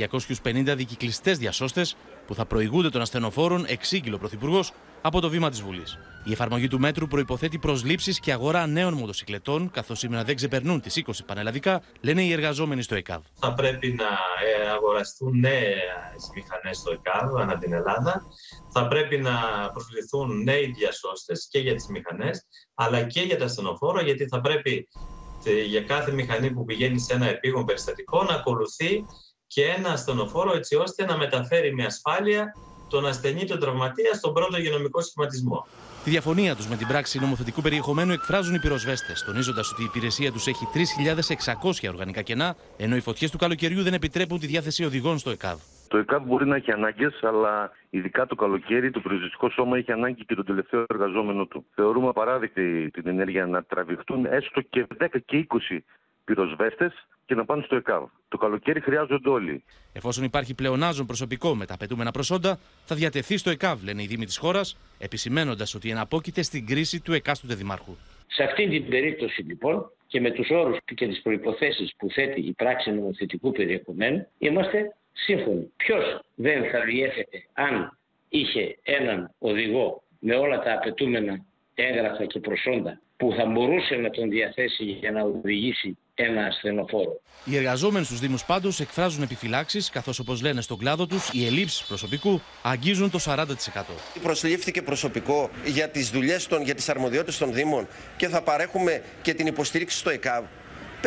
[0.43, 1.95] 250 δικυκλιστέ διασώστες
[2.27, 5.97] που θα προηγούνται των ασθενοφόρων, εξήγηλε ο Πρωθυπουργός από το βήμα της Βουλής.
[6.23, 11.03] Η εφαρμογή του μέτρου προποθέτει προσλήψεις και αγορά νέων μοτοσυκλετών, καθώς σήμερα δεν ξεπερνούν τις
[11.05, 13.21] 20 πανελλαδικά, λένε οι εργαζόμενοι στο ΕΚΑΒ.
[13.33, 14.05] Θα πρέπει να
[14.65, 18.25] ε, αγοραστούν νέες μηχανές στο ΕΚΑΒ ανά την Ελλάδα.
[18.73, 19.31] Θα πρέπει να
[19.73, 24.87] προσληφθούν νέοι διασώστες και για τις μηχανές, αλλά και για τα ασθενοφόρα, γιατί θα πρέπει
[25.51, 29.05] για κάθε μηχανή που πηγαίνει σε ένα επίγον περιστατικό να ακολουθεί
[29.47, 32.53] και ένα ασθενοφόρο έτσι ώστε να μεταφέρει με ασφάλεια
[32.89, 35.67] τον ασθενή, τον τραυματία στον πρώτο υγειονομικό σχηματισμό.
[36.03, 40.31] Τη διαφωνία τους με την πράξη νομοθετικού περιεχομένου εκφράζουν οι πυροσβέστες, τονίζοντας ότι η υπηρεσία
[40.31, 45.17] τους έχει 3.600 οργανικά κενά, ενώ οι φωτιές του καλοκαιριού δεν επιτρέπουν τη διάθεση οδηγών
[45.17, 45.59] στο ΕΚΑΒ.
[45.93, 50.25] Το ΕΚΑΒ μπορεί να έχει ανάγκες, αλλά ειδικά το καλοκαίρι το περιοριστικό σώμα έχει ανάγκη
[50.25, 51.65] και τον τελευταίο εργαζόμενο του.
[51.75, 55.77] Θεωρούμε απαράδεκτη την ενέργεια να τραβηχτούν έστω και 10 και 20
[56.23, 58.03] πυροσβέστες και να πάνε στο ΕΚΑΒ.
[58.27, 59.63] Το καλοκαίρι χρειάζονται όλοι.
[59.93, 64.25] Εφόσον υπάρχει πλεονάζον προσωπικό με τα απαιτούμενα προσόντα, θα διατεθεί στο ΕΚΑΒ, λένε οι Δήμοι
[64.25, 67.95] της χώρας, επισημένοντας ότι εναπόκειται στην κρίση του εκάστοτε Δημάρχου.
[68.27, 72.53] Σε αυτή την περίπτωση λοιπόν και με τους όρους και τις προϋποθέσεις που θέτει η
[72.53, 75.71] πράξη νομοθετικού περιεχομένου είμαστε σύμφωνοι.
[75.77, 77.97] Ποιος δεν θα διέθετε αν
[78.29, 81.45] είχε έναν οδηγό με όλα τα απαιτούμενα
[81.75, 87.21] έγγραφα και προσόντα που θα μπορούσε να τον διαθέσει για να οδηγήσει ένα ασθενοφόρο.
[87.45, 91.83] Οι εργαζόμενοι στους Δήμους πάντως εκφράζουν επιφυλάξεις, καθώς όπως λένε στον κλάδο τους, οι ελλείψεις
[91.87, 93.45] προσωπικού αγγίζουν το 40%.
[94.23, 99.33] Προσλήφθηκε προσωπικό για τις δουλειές των, για τις αρμοδιότητες των Δήμων και θα παρέχουμε και
[99.33, 100.43] την υποστήριξη στο ΕΚΑΒ.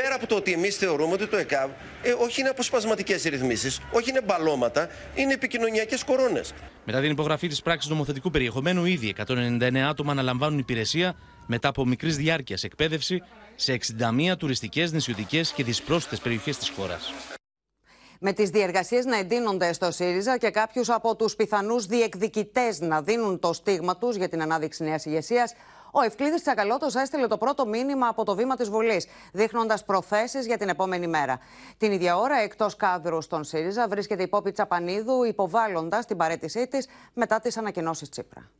[0.03, 1.71] Πέρα από το ότι εμείς θεωρούμε ότι το ΕΚΑΒ
[2.03, 6.53] ε, όχι είναι αποσπασματικές ρυθμίσεις, όχι είναι μπαλώματα, είναι επικοινωνιακές κορώνες.
[6.85, 11.15] Μετά την υπογραφή της πράξης νομοθετικού περιεχομένου, ήδη 199 άτομα αναλαμβάνουν υπηρεσία
[11.47, 13.23] μετά από μικρής διάρκειας εκπαίδευση
[13.55, 17.13] σε 61 τουριστικές, νησιωτικές και δυσπρόσιτε περιοχές της χώρας.
[18.21, 23.39] Με τις διεργασίες να εντείνονται στο ΣΥΡΙΖΑ και κάποιους από τους πιθανούς διεκδικητές να δίνουν
[23.39, 25.55] το στίγμα τους για την ανάδειξη νέας ηγεσίας,
[25.90, 30.59] ο Ευκλήδης Τσακαλώτος έστειλε το πρώτο μήνυμα από το βήμα της Βουλής, δείχνοντας προθέσεις για
[30.59, 31.38] την επόμενη μέρα.
[31.79, 36.88] Την ίδια ώρα, εκτός κάδρου στον ΣΥΡΙΖΑ, βρίσκεται η Πόπη Τσαπανίδου, υποβάλλοντας την παρέτησή της
[37.12, 38.51] μετά τις ανακοινώσεις Τσίπρα.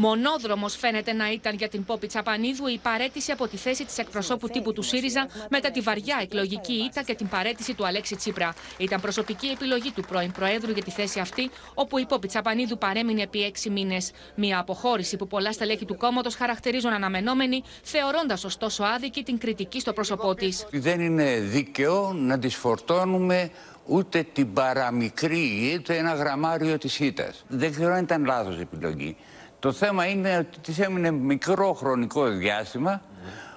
[0.00, 4.48] Μονόδρομος φαίνεται να ήταν για την Πόπη Τσαπανίδου η παρέτηση από τη θέση της εκπροσώπου
[4.48, 8.54] τύπου του ΣΥΡΙΖΑ μετά τη βαριά εκλογική ήττα και την παρέτηση του Αλέξη Τσίπρα.
[8.78, 13.22] Ήταν προσωπική επιλογή του πρώην Προέδρου για τη θέση αυτή, όπου η Πόπη Τσαπανίδου παρέμεινε
[13.22, 14.10] επί έξι μήνες.
[14.34, 19.92] Μια αποχώρηση που πολλά στελέχη του κόμματος χαρακτηρίζουν αναμενόμενη, θεωρώντας ωστόσο άδικη την κριτική στο
[19.92, 20.66] πρόσωπό της.
[20.70, 23.50] Δεν είναι δίκαιο να τη φορτώνουμε
[23.86, 27.44] ούτε την παραμικρή, είτε ένα γραμμάριο της ήττας.
[27.48, 29.16] Δεν ξέρω αν ήταν λάθος επιλογή.
[29.60, 33.02] Το θέμα είναι ότι της έμεινε μικρό χρονικό διάστημα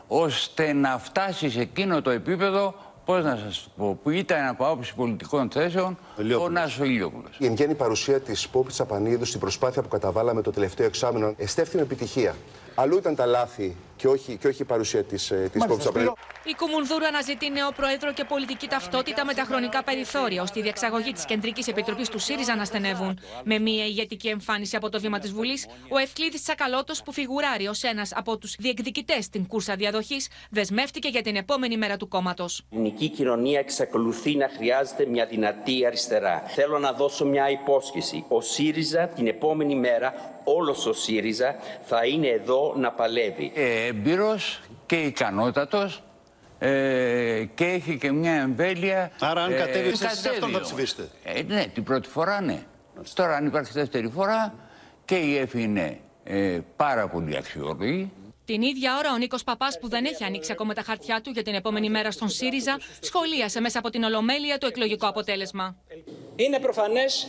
[0.08, 4.66] ώστε να φτάσει σε εκείνο το επίπεδο Πώς να σας το πω, που ήταν από
[4.66, 5.98] άποψη πολιτικών θέσεων
[6.42, 7.36] ο Νάσος Ηλιόπουλος.
[7.38, 11.76] Η εν γέννη παρουσία της Πόπης Απανίδου στην προσπάθεια που καταβάλαμε το τελευταίο εξάμεινο εστέφθη
[11.76, 12.36] με επιτυχία.
[12.76, 16.12] Αλλού ήταν τα λάθη και όχι, και όχι η παρουσία της της Πόπη Απρέλη.
[16.44, 21.12] Η Κουμουνδούρα αναζητεί νέο πρόεδρο και πολιτική ταυτότητα με τα χρονικά περιθώρια, ώστε η διεξαγωγή
[21.12, 23.20] της Κεντρικής Επιτροπής του ΣΥΡΙΖΑ να στενεύουν.
[23.44, 27.84] Με μία ηγετική εμφάνιση από το βήμα της Βουλής, ο Ευκλήδης Τσακαλώτος, που φιγουράρει ως
[27.84, 32.60] ένας από τους διεκδικητές στην κούρσα διαδοχής, δεσμεύτηκε για την επόμενη μέρα του κόμματος.
[32.60, 36.44] Η ελληνική κοινωνία εξακολουθεί να χρειάζεται μια δυνατή αριστερά.
[36.48, 38.26] Θέλω να δώσω μια υπόσχεση.
[38.28, 43.52] Ο ΣΥΡΙΖΑ την επόμενη μέρα, όλος ο ΣΥΡΙΖΑ, θα είναι εδώ να παλεύει.
[43.56, 46.04] Ε, εμπειρός και ικανότατος
[46.60, 49.12] ε, και έχει και μια εμβέλεια.
[49.20, 51.10] Άρα, αν ε, κατέβει σε αυτόν θα κατέβει ψηφίσετε.
[51.24, 52.64] Ε, ναι, την πρώτη φορά ναι.
[53.14, 54.54] Τώρα, αν υπάρχει δεύτερη φορά,
[55.06, 58.12] και η ΕΦΗ είναι ε, πάρα πολύ αξιόλογη.
[58.46, 61.44] Την ίδια ώρα, ο Νίκος Παπάς, που δεν έχει ανοίξει ακόμα τα χαρτιά του για
[61.44, 65.76] την επόμενη μέρα στον ΣΥΡΙΖΑ, σχολίασε μέσα από την Ολομέλεια το εκλογικό αποτέλεσμα.
[66.36, 67.28] Είναι προφανές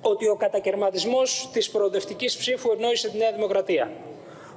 [0.00, 3.90] ότι ο κατακαιρματισμός της προοδευτικής ψήφου ενόησε τη Νέα Δημοκρατία.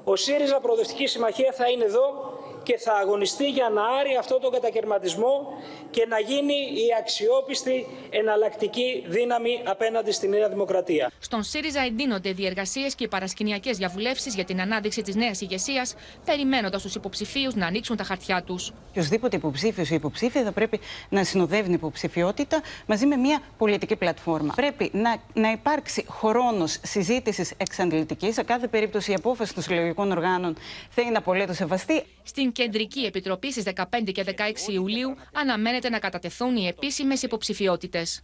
[0.04, 2.39] Ο ΣΥΡΙΖΑ Προοδευτικής Συμμαχία θα είναι εδώ
[2.70, 5.48] και θα αγωνιστεί για να άρει αυτό τον κατακαιρματισμό
[5.92, 11.12] και να γίνει η αξιόπιστη εναλλακτική δύναμη απέναντι στη Νέα Δημοκρατία.
[11.20, 16.78] Στον ΣΥΡΙΖΑ εντείνονται διεργασίες και οι παρασκηνιακές διαβουλεύσεις για την ανάδειξη της νέας ηγεσίας, περιμένοντα
[16.80, 18.72] του υποψηφίους να ανοίξουν τα χαρτιά τους.
[18.90, 20.80] Οποιοδήποτε υποψήφιος ή υποψήφια θα πρέπει
[21.10, 24.54] να συνοδεύει την υποψηφιότητα μαζί με μια πολιτική πλατφόρμα.
[24.56, 28.34] Πρέπει να, να υπάρξει χρόνος συζήτησης εξαντλητικής.
[28.34, 30.56] Σε κάθε περίπτωση η απόφαση των συλλογικών οργάνων
[30.90, 32.04] θα είναι απολύτως σεβαστή.
[32.24, 34.26] Στην Κεντρική Επιτροπή στις 15 και
[34.68, 38.24] 16 Ιουλίου αναμένεται να κατατεθούν οι επίσημες υποψηφιότητες.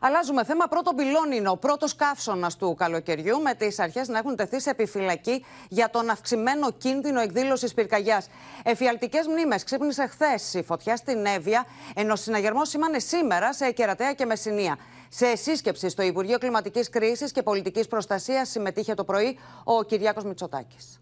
[0.00, 0.66] Αλλάζουμε θέμα.
[0.68, 4.70] Πρώτο πυλόν είναι ο πρώτος καύσωνας του καλοκαιριού, με τις αρχές να έχουν τεθεί σε
[4.70, 8.26] επιφυλακή για τον αυξημένο κίνδυνο εκδήλωσης πυρκαγιάς.
[8.64, 14.24] Εφιαλτικές μνήμες ξύπνησε χθες η φωτιά στην Εύβοια, ενώ συναγερμός σήμανε σήμερα σε Κερατέα και
[14.24, 14.78] Μεσσηνία.
[15.08, 20.98] Σε σύσκεψη στο Υπουργείο Κλιματικής Κρίσης και Πολιτικής Προστασίας συμμετείχε το πρωί ο Κυριάκος Μητσοτάκης.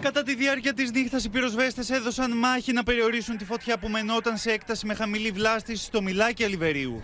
[0.00, 4.36] Κατά τη διάρκεια της νύχτας, οι πυροσβέστες έδωσαν μάχη να περιορίσουν τη φωτιά που μενόταν
[4.36, 7.02] σε έκταση με χαμηλή βλάστηση στο Μιλάκι Αλιβερίου.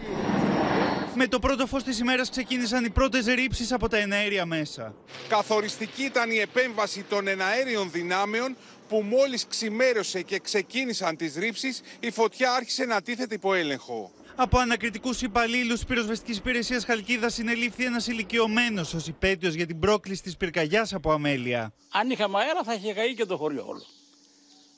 [1.14, 4.94] Με το πρώτο φως της ημέρας ξεκίνησαν οι πρώτες ρήψεις από τα εναέρια μέσα.
[5.28, 8.56] Καθοριστική ήταν η επέμβαση των εναέριων δυνάμεων
[8.88, 14.12] που μόλις ξημέρωσε και ξεκίνησαν τις ρήψεις, η φωτιά άρχισε να τίθεται υπό έλεγχο.
[14.38, 20.36] Από ανακριτικούς υπαλλήλους πυροσβεστικής υπηρεσίας Χαλκίδας συνελήφθη ένας ηλικιωμένος ως υπέτειος για την πρόκληση της
[20.36, 21.72] πυρκαγιάς από αμέλεια.
[21.92, 23.82] Αν είχαμε αέρα, θα είχε καεί και το χωριό όλο.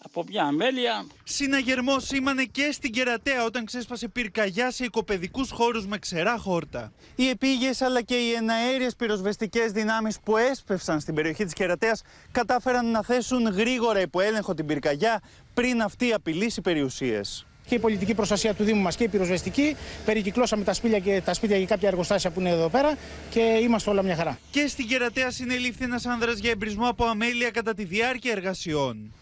[0.03, 1.07] Από μια αμέλεια.
[1.25, 6.93] Συναγερμό σήμανε και στην Κερατέα όταν ξέσπασε πυρκαγιά σε οικοπαιδικούς χώρους με ξερά χόρτα.
[7.17, 12.91] Οι επίγειες αλλά και οι εναέριες πυροσβεστικές δυνάμεις που έσπευσαν στην περιοχή της Κερατέας κατάφεραν
[12.91, 15.23] να θέσουν γρήγορα υπό έλεγχο την πυρκαγιά
[15.55, 19.77] πριν αυτή απειλήσει περιουσίες και η πολιτική προστασία του Δήμου μας και η πυροσβεστική.
[20.05, 22.97] Περικυκλώσαμε τα σπίτια και, τα σπίτια και κάποια εργοστάσια που είναι εδώ πέρα
[23.31, 24.39] και είμαστε όλα μια χαρά.
[24.51, 29.13] Και στην Κερατέα συνελήφθη ένας άνδρας για εμπρισμό από αμέλεια κατά τη διάρκεια εργασιών.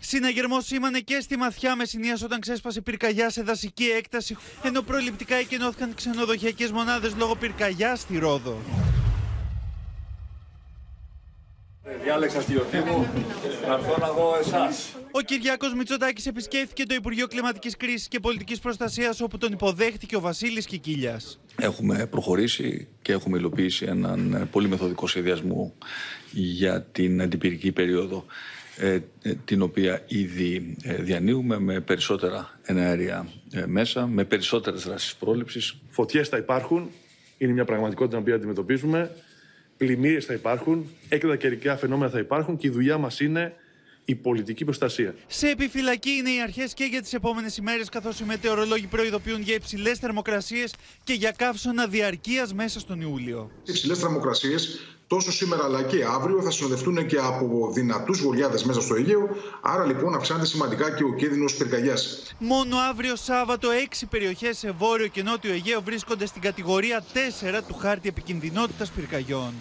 [0.00, 5.94] Συναγερμό σήμανε και στη Μαθιά Μεσσηνίας όταν ξέσπασε πυρκαγιά σε δασική έκταση, ενώ προληπτικά εκενώθηκαν
[5.94, 8.58] ξενοδοχειακές μονάδες λόγω πυρκαγιάς στη Ρόδο.
[12.02, 13.06] Διάλεξα στη γιορτή μου
[13.66, 14.96] να έρθω να δω εσάς.
[15.10, 20.20] Ο Κυριάκος Μητσοτάκης επισκέφθηκε το Υπουργείο Κλιματικής Κρίσης και Πολιτικής Προστασίας, όπου τον υποδέχτηκε ο
[20.20, 21.40] Βασίλης Κικίλιας.
[21.56, 25.74] Έχουμε προχωρήσει και έχουμε υλοποιήσει έναν πολύ μεθοδικό σχεδιασμό
[26.32, 28.24] για την αντιπυρική περίοδο
[28.76, 33.28] ε, ε, την οποία ήδη ε, διανύουμε με περισσότερα εναέρια
[33.66, 35.76] μέσα, με περισσότερες δράσεις πρόληψης.
[35.88, 36.90] Φωτιές θα υπάρχουν,
[37.38, 39.10] είναι μια πραγματικότητα την οποία αντιμετωπίζουμε
[39.78, 43.54] πλημμύρες θα υπάρχουν, έκτατα καιρικά φαινόμενα θα υπάρχουν και η δουλειά μας είναι
[44.04, 45.14] η πολιτική προστασία.
[45.26, 49.54] Σε επιφυλακή είναι οι αρχές και για τις επόμενες ημέρες, καθώς οι μετεωρολόγοι προειδοποιούν για
[49.54, 53.50] υψηλές θερμοκρασίες και για καύσωνα διαρκείας μέσα στον Ιούλιο.
[53.58, 58.80] Οι υψηλές θερμοκρασίες τόσο σήμερα αλλά και αύριο θα συνοδευτούν και από δυνατούς βολιάδε μέσα
[58.80, 59.28] στο Αιγαίο.
[59.60, 62.34] Άρα λοιπόν αυξάνεται σημαντικά και ο κίνδυνος πυρκαγιάς.
[62.38, 67.74] Μόνο αύριο Σάββατο, έξι περιοχές σε βόρειο και νότιο Αιγαίο βρίσκονται στην κατηγορία 4 του
[67.74, 69.52] χάρτη επικινδυνότητας πυρκαγιών.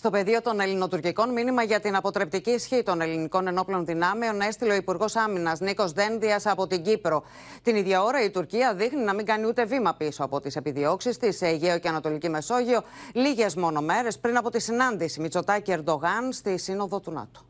[0.00, 4.76] Στο πεδίο των ελληνοτουρκικών, μήνυμα για την αποτρεπτική ισχύ των ελληνικών ενόπλων δυνάμεων έστειλε ο
[4.76, 7.24] Υπουργός Άμυνας Νίκος Δένδιας από την Κύπρο.
[7.62, 11.16] Την ίδια ώρα η Τουρκία δείχνει να μην κάνει ούτε βήμα πίσω από τις επιδιώξεις
[11.16, 12.82] της σε Αιγαίο και Ανατολική Μεσόγειο,
[13.12, 17.40] λίγες μόνο μέρες πριν από τη συνάντηση Μητσοτάκη Ερντογάν στη Σύνοδο του ΝΑΤΟ.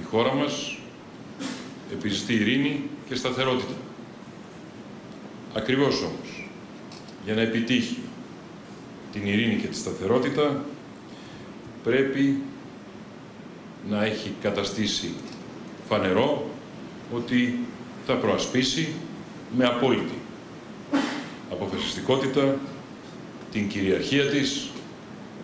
[0.00, 0.78] Η χώρα μας
[1.92, 3.74] επιζητεί ειρήνη και σταθερότητα.
[5.56, 6.50] Ακριβώς όμως,
[7.24, 7.98] για να επιτύχει
[9.12, 10.64] την ειρήνη και τη σταθερότητα
[11.84, 12.42] πρέπει
[13.90, 15.14] να έχει καταστήσει
[15.88, 16.50] φανερό
[17.14, 17.58] ότι
[18.06, 18.88] θα προασπίσει
[19.56, 20.18] με απόλυτη
[21.50, 22.58] αποφασιστικότητα
[23.52, 24.70] την κυριαρχία της,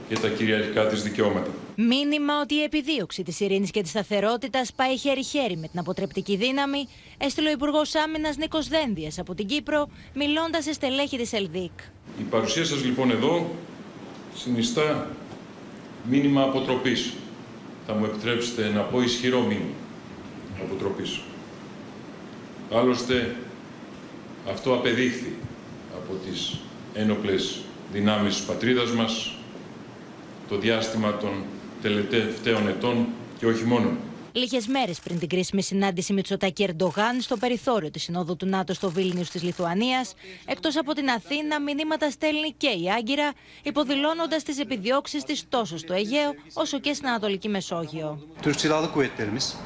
[0.08, 1.50] και τα κυριαρχικά της δικαιώματα.
[1.76, 6.88] Μήνυμα ότι η επιδίωξη της ειρήνης και της σταθερότητας πάει χέρι-χέρι με την αποτρεπτική δύναμη,
[7.18, 11.70] έστειλε ο Υπουργός Άμυνας Νίκος Δένδιας από την Κύπρο, μιλώντας σε στελέχη της ΕΛΔΙΚ.
[12.18, 13.50] Η παρουσία σας λοιπόν εδώ
[14.34, 15.10] συνιστά
[16.10, 17.12] μήνυμα αποτροπής.
[17.86, 19.74] Θα μου επιτρέψετε να πω ισχυρό μήνυμα
[20.62, 21.20] αποτροπής.
[22.72, 23.36] Άλλωστε,
[24.50, 25.32] αυτό απεδείχθη
[25.94, 26.58] από τις
[26.94, 27.60] ένοπλες
[27.92, 29.34] δυνάμεις της πατρίδας μας
[30.48, 31.30] το διάστημα των
[31.82, 33.06] τελευταίων ετών
[33.38, 33.90] και όχι μόνο.
[34.36, 38.90] Λίγες μέρες πριν την κρίσιμη συνάντηση Μητσοτάκη Ερντογάν στο περιθώριο της Συνόδου του ΝΑΤΟ στο
[38.90, 40.14] Βίλνιους της Λιθουανίας,
[40.46, 45.92] εκτός από την Αθήνα, μηνύματα στέλνει και η Άγκυρα, υποδηλώνοντας τις επιδιώξεις της τόσο στο
[45.92, 48.18] Αιγαίο όσο και στην Ανατολική Μεσόγειο.
[48.42, 49.56] Türk Silahlı Kuvvetlerimiz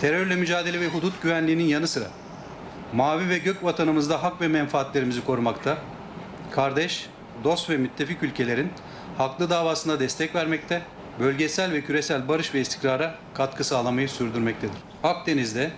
[0.00, 2.10] terörle mücadele ve hudut güvenliğinin yanı sıra
[2.92, 5.78] mavi ve gök vatanımızda hak ve menfaatlerimizi korumakta,
[6.50, 7.06] kardeş,
[7.44, 8.70] dost ve müttefik ülkelerin
[9.16, 10.82] haklı davasına destek vermekte,
[11.20, 14.76] bölgesel ve küresel barış ve istikrara katkı sağlamayı sürdürmektedir.
[15.02, 15.70] Akdeniz'de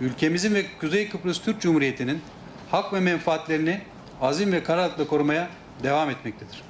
[0.00, 2.22] ülkemizin ve Kuzey Kıbrıs Türk Cumhuriyeti'nin
[2.70, 3.80] hak ve menfaatlerini
[4.20, 5.48] azim ve kararlılıkla korumaya
[5.82, 6.62] devam etmektedir.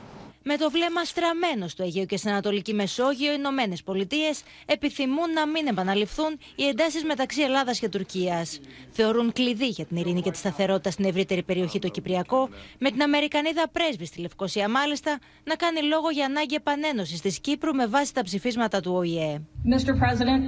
[0.48, 5.46] Με το βλέμμα στραμμένο στο Αιγαίο και στην Ανατολική Μεσόγειο, οι Ηνωμένες Πολιτείες επιθυμούν να
[5.46, 8.60] μην επαναληφθούν οι εντάσεις μεταξύ Ελλάδας και Τουρκίας.
[8.90, 13.02] Θεωρούν κλειδί για την ειρήνη και τη σταθερότητα στην ευρύτερη περιοχή το Κυπριακό, με την
[13.02, 18.14] Αμερικανίδα πρέσβη στη Λευκοσία μάλιστα να κάνει λόγο για ανάγκη επανένωσης της Κύπρου με βάση
[18.14, 19.42] τα ψηφίσματα του ΟΗΕ.
[19.64, 19.92] Mr.
[20.04, 20.42] President,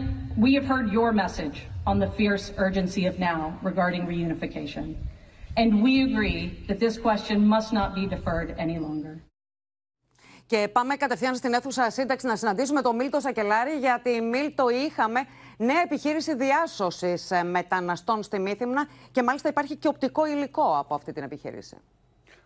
[0.44, 1.56] we have heard your message
[1.86, 4.84] on the fierce urgency of now regarding reunification.
[5.60, 9.27] And we agree that this question must not be deferred any longer.
[10.48, 15.80] Και πάμε κατευθείαν στην αίθουσα σύνταξη να συναντήσουμε τον Μίλτο Σακελάρη, γιατί Μίλτο είχαμε νέα
[15.80, 21.22] επιχείρηση διάσωσης ε, μεταναστών στη Μύθυμνα και μάλιστα υπάρχει και οπτικό υλικό από αυτή την
[21.22, 21.76] επιχείρηση.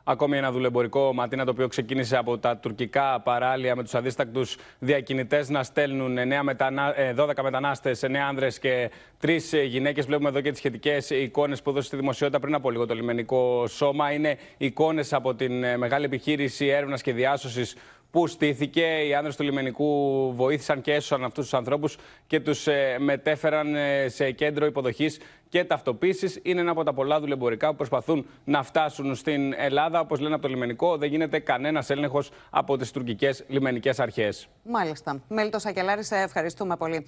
[0.05, 5.49] Ακόμη ένα δουλεμπορικό ματίνα το οποίο ξεκίνησε από τα τουρκικά παράλια με τους αδίστακτους διακινητές
[5.49, 6.95] να στέλνουν 9 μετανα...
[7.17, 8.91] 12 μετανάστες, 9 άνδρες και
[9.23, 10.07] 3 γυναίκες.
[10.07, 13.67] Βλέπουμε εδώ και τις σχετικές εικόνες που έδωσε στη δημοσιότητα πριν από λίγο το λιμενικό
[13.67, 14.12] σώμα.
[14.12, 17.77] Είναι εικόνες από την ε, μεγάλη επιχείρηση έρευνας και διάσωσης
[18.11, 18.87] που στήθηκε.
[19.09, 24.09] Οι άνδρες του λιμενικού βοήθησαν και έσωσαν αυτούς τους ανθρώπους και τους ε, μετέφεραν ε,
[24.09, 25.19] σε κέντρο υποδοχής
[25.53, 26.41] και ταυτοποίησης.
[26.43, 30.01] Είναι ένα από τα πολλά δουλεμπορικά που προσπαθούν να φτάσουν στην Ελλάδα.
[30.01, 34.49] Όπως λένε από το λιμενικό, δεν γίνεται κανένας έλεγχος από τις τουρκικές λιμενικές αρχές.
[34.62, 35.21] Μάλιστα.
[35.29, 37.07] Μέλητο Σακελάρη, σε ευχαριστούμε πολύ.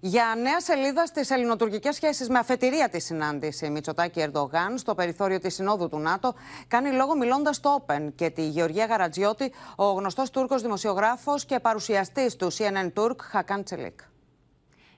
[0.00, 5.54] Για νέα σελίδα στις ελληνοτουρκικές σχέσεις, με αφετηρία τη συνάντηση Μητσοτάκη Ερντογάν στο περιθώριο της
[5.54, 6.34] Συνόδου του ΝΑΤΟ,
[6.68, 12.36] κάνει λόγο μιλώντας στο Open και τη Γεωργία Γαρατζιώτη, ο γνωστός Τούρκος δημοσιογράφος και παρουσιαστής
[12.36, 14.00] του CNN Turk, Χακάν Τσελίκ.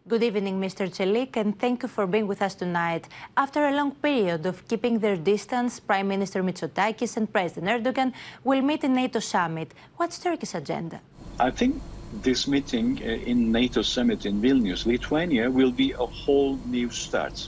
[0.08, 0.88] Good evening, Mr.
[0.88, 3.06] Chelik, and thank you for being with us tonight.
[3.36, 8.62] After a long period of keeping their distance, Prime Minister Mitsotakis and President Erdogan will
[8.62, 9.74] meet in NATO summit.
[9.98, 11.02] What's Turkey's agenda?
[11.38, 11.82] I think
[12.22, 17.46] this meeting uh, in NATO summit in Vilnius, Lithuania, will be a whole new start.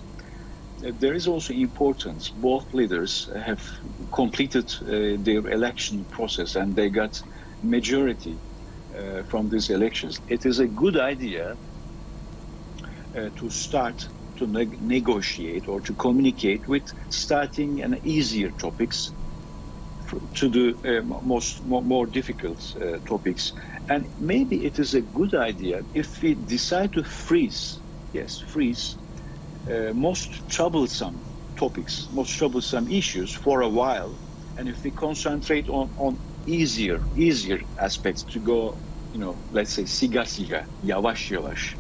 [0.85, 2.29] Uh, there is also importance.
[2.29, 3.63] Both leaders have
[4.13, 7.23] completed uh, their election process and they got
[7.63, 8.37] majority
[8.95, 10.21] uh, from these elections.
[10.29, 11.57] It is a good idea
[13.15, 19.13] to start to neg- negotiate or to communicate with starting and easier topics
[20.35, 23.53] to the uh, most more, more difficult uh, topics.
[23.89, 28.99] And maybe it is a good idea if we decide to freeze yes freeze
[29.71, 31.25] uh, most troublesome
[31.59, 34.21] topics most troublesome issues for a while.
[34.57, 38.81] And if we concentrate on, on easier easier aspects to go
[39.13, 41.80] you know let's say siga siga yavaş yavaş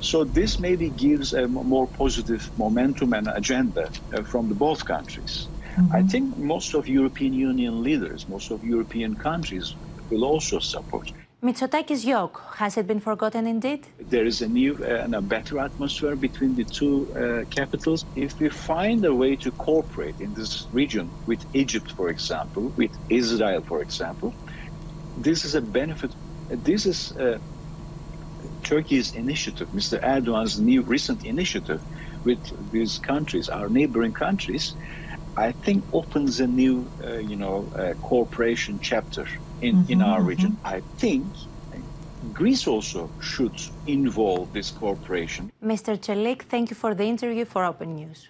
[0.00, 5.48] so this maybe gives a more positive momentum and agenda uh, from the both countries.
[5.92, 9.76] I think most of European Union leaders, most of European countries
[10.10, 11.12] will also support.
[11.42, 13.86] Mitsotakis yoke, has it been forgotten indeed?
[13.98, 18.04] There is a new uh, and a better atmosphere between the two uh, capitals.
[18.14, 22.90] If we find a way to cooperate in this region with Egypt, for example, with
[23.08, 24.34] Israel, for example,
[25.16, 26.14] this is a benefit.
[26.50, 27.38] This is uh,
[28.62, 30.00] Turkey's initiative, Mr.
[30.02, 31.80] Erdogan's new recent initiative
[32.24, 34.74] with these countries, our neighboring countries,
[35.36, 39.26] I think opens a new, uh, you know, uh, cooperation chapter
[39.62, 40.56] in, in our region.
[40.64, 41.24] I think
[42.32, 45.50] Greece also should involve this cooperation.
[45.64, 45.96] Mr.
[45.98, 48.28] Chelik, thank you for the interview for Open News.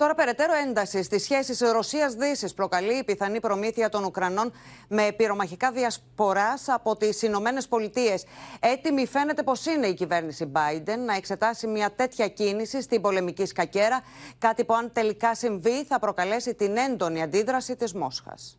[0.00, 4.52] Τώρα, περαιτέρω ένταση στις σχέσεις Ρωσία-Δύση προκαλεί η πιθανή προμήθεια των Ουκρανών
[4.88, 8.24] με πυρομαχικά διασποράς από τις Ηνωμένες Πολιτείες.
[8.60, 14.02] Έτοιμη φαίνεται πως είναι η κυβέρνηση Biden να εξετάσει μια τέτοια κίνηση στην πολεμική σκακέρα,
[14.38, 18.58] κάτι που αν τελικά συμβεί θα προκαλέσει την έντονη αντίδραση της Μόσχας.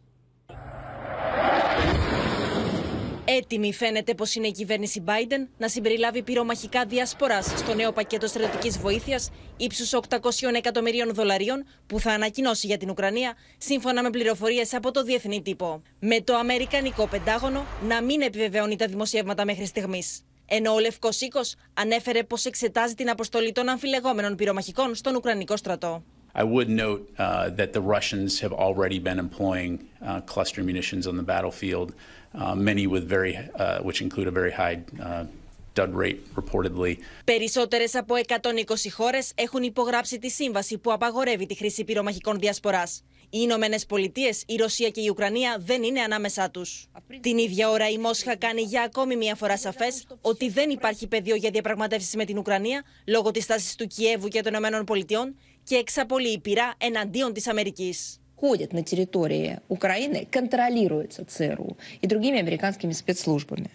[3.37, 8.79] Έτοιμη φαίνεται πως είναι η κυβέρνηση Biden να συμπεριλάβει πυρομαχικά διασπορά στο νέο πακέτο στρατιωτικής
[8.79, 10.17] βοήθειας ύψους 800
[10.55, 15.81] εκατομμυρίων δολαρίων που θα ανακοινώσει για την Ουκρανία, σύμφωνα με πληροφορίες από το διεθνή τύπο.
[15.99, 20.21] Με το Αμερικανικό Πεντάγωνο να μην επιβεβαιώνει τα δημοσιεύματα μέχρι στιγμής.
[20.45, 26.03] Ενώ ο Λευκός Οίκος ανέφερε πως εξετάζει την αποστολή των αμφιλεγόμενων πυρομαχικών στον Ουκρανικό στρατό.
[26.33, 29.71] I would note uh, that the Russians have already been employing
[30.01, 32.20] uh, cluster munitions on the battlefield, uh,
[32.55, 35.25] many with very, uh, which include a very high uh,
[35.73, 36.97] dud rate reportedly.
[37.25, 43.03] Περισσότερες από 120 χώρες έχουν υπογράψει τη σύμβαση που απαγορεύει τη χρήση πυρομαχικών διασποράς.
[43.33, 46.85] Οι Ηνωμένες Πολιτείες, η Ρωσία και η Ουκρανία δεν είναι ανάμεσά τους.
[47.21, 51.35] Την ίδια ώρα η Μόσχα κάνει για ακόμη μία φορά σαφές ότι δεν υπάρχει πεδίο
[51.35, 55.75] για διαπραγματεύσεις με την Ουκρανία λόγω της τάση του Κιέβου και των Ηνωμένων Πολιτειών και
[55.75, 58.20] εξαπολύει πειρά εναντίον της Αμερικής.
[58.40, 63.70] ходят на территории Украины, контролируются ЦРУ и другими американскими спецслужбами.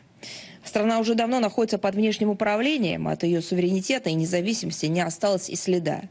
[0.64, 5.56] Страна уже давно находится под внешним управлением, от ее суверенитета и независимости не осталось и
[5.56, 6.02] следа.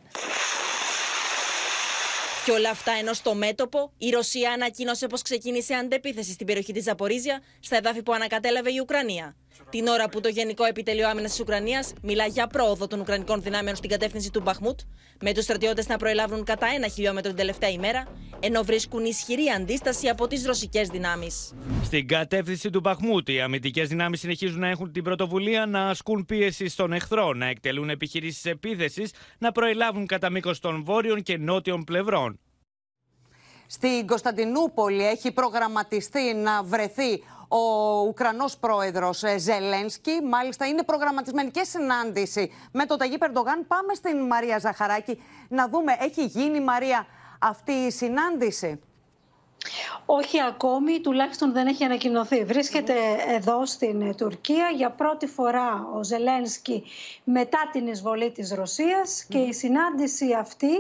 [2.45, 6.80] Και όλα αυτά ενώ στο μέτωπο η Ρωσία ανακοίνωσε πω ξεκίνησε αντεπίθεση στην περιοχή τη
[6.80, 9.36] Ζαπορίζια, στα εδάφη που ανακατέλαβε η Ουκρανία.
[9.70, 13.76] Την ώρα που το Γενικό Επιτελείο Άμυνας της Ουκρανίας μιλά για πρόοδο των Ουκρανικών δυνάμεων
[13.76, 14.80] στην κατεύθυνση του Μπαχμούτ,
[15.22, 18.08] με τους στρατιώτες να προελάβουν κατά ένα χιλιόμετρο την τελευταία ημέρα,
[18.39, 21.53] ενώ βρίσκουν ισχυρή αντίσταση από τις ρωσικές δυνάμεις.
[21.84, 26.68] Στην κατεύθυνση του Μπαχμούτ, οι αμυντικές δυνάμεις συνεχίζουν να έχουν την πρωτοβουλία να ασκούν πίεση
[26.68, 32.39] στον εχθρό, να εκτελούν επιχειρήσεις επίθεσης, να προελάβουν κατά μήκος των βόρειων και νότιων πλευρών.
[33.68, 37.58] Στην Κωνσταντινούπολη έχει προγραμματιστεί να βρεθεί ο
[38.08, 40.22] Ουκρανός πρόεδρος ε, Ζελένσκι.
[40.24, 43.68] Μάλιστα είναι προγραμματισμένη και συνάντηση με τον Ταγί Περντογάν.
[43.68, 47.06] Πάμε στην Μαρία Ζαχαράκη να δούμε, έχει γίνει Μαρία
[47.39, 48.80] αυτή η συνάντηση;
[50.06, 52.43] Όχι ακόμη, τουλάχιστον δεν έχει ανακοινωθεί.
[52.43, 52.93] Βρίσκεται
[53.28, 56.84] εδώ στην Τουρκία για πρώτη φορά ο Ζελένσκι
[57.24, 60.74] μετά την εισβολή της Ρωσίας και η συνάντηση αυτή,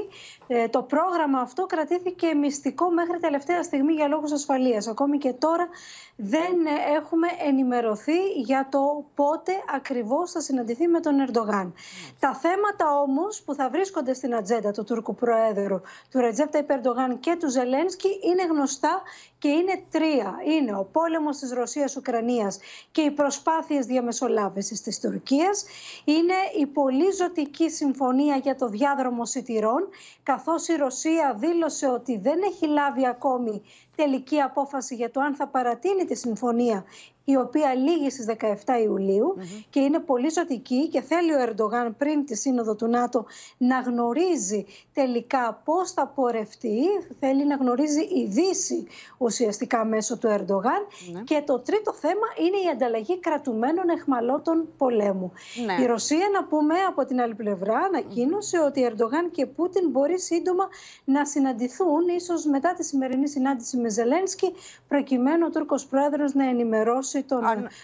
[0.47, 4.87] ε, το πρόγραμμα αυτό κρατήθηκε μυστικό μέχρι τελευταία στιγμή για λόγους ασφαλείας.
[4.87, 5.67] Ακόμη και τώρα
[6.15, 6.55] δεν
[6.95, 11.73] έχουμε ενημερωθεί για το πότε ακριβώς θα συναντηθεί με τον Ερντογάν.
[12.19, 15.81] Τα θέματα όμως που θα βρίσκονται στην ατζέντα του Τούρκου Προέδρου,
[16.11, 19.01] του Ρετζέπτα Υπερντογάν και του Ζελένσκι είναι γνωστά
[19.45, 20.35] και είναι τρία.
[20.45, 22.59] Είναι ο πόλεμος της Ρωσίας-Ουκρανίας
[22.91, 25.65] και οι προσπάθειες διαμεσολάβησης της Τουρκίας.
[26.05, 29.89] Είναι η πολύ ζωτική συμφωνία για το διάδρομο σιτηρών,
[30.23, 33.61] καθώς η Ρωσία δήλωσε ότι δεν έχει λάβει ακόμη
[33.95, 36.85] τελική απόφαση για το αν θα παρατείνει τη συμφωνία
[37.25, 39.35] η οποία λήγει στις 17 ιουλιου
[39.69, 43.25] και είναι πολύ ζωτική και θέλει ο Ερντογάν πριν τη σύνοδο του ΝΑΤΟ
[43.57, 46.79] να γνωρίζει τελικά πώς θα πορευτεί,
[47.19, 48.87] θέλει να γνωρίζει η Δύση
[49.17, 51.21] ουσιαστικά μέσω του Ερντογάν Ναι.
[51.21, 55.31] και το τρίτο θέμα είναι η ανταλλαγή κρατουμένων εχμαλώτων πολέμου.
[55.65, 55.83] Ναι.
[55.83, 60.67] Η Ρωσία να πούμε από την άλλη πλευρά ανακοίνωσε ότι Ερντογάν και Πούτιν μπορεί σύντομα
[61.05, 64.53] να συναντηθούν ίσως μετά τη σημερινή συνάντηση με Ζελένσκι
[64.87, 67.41] προκειμένου ο Τούρκος Πρόεδρος να ενημερώσει τον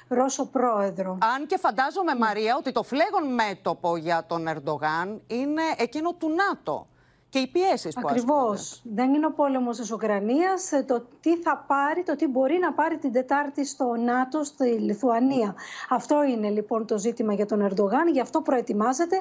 [0.07, 1.17] Ρώσο Πρόεδρο.
[1.35, 6.87] Αν και φαντάζομαι, Μαρία, ότι το φλέγον μέτωπο για τον Ερντογάν είναι εκείνο του ΝΑΤΟ
[7.31, 8.51] και οι πιέσεις που Ακριβώς.
[8.59, 9.01] ασκούνται.
[9.03, 10.69] Δεν είναι ο πόλεμος της Ουκρανίας.
[10.85, 15.55] Το τι θα πάρει, το τι μπορεί να πάρει την Τετάρτη στο ΝΑΤΟ, στη Λιθουανία.
[15.89, 18.07] Αυτό είναι λοιπόν το ζήτημα για τον Ερντογάν.
[18.07, 19.15] Γι' αυτό προετοιμάζεται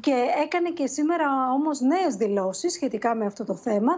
[0.00, 3.92] και έκανε και σήμερα όμως νέες δηλώσεις σχετικά με αυτό το θέμα.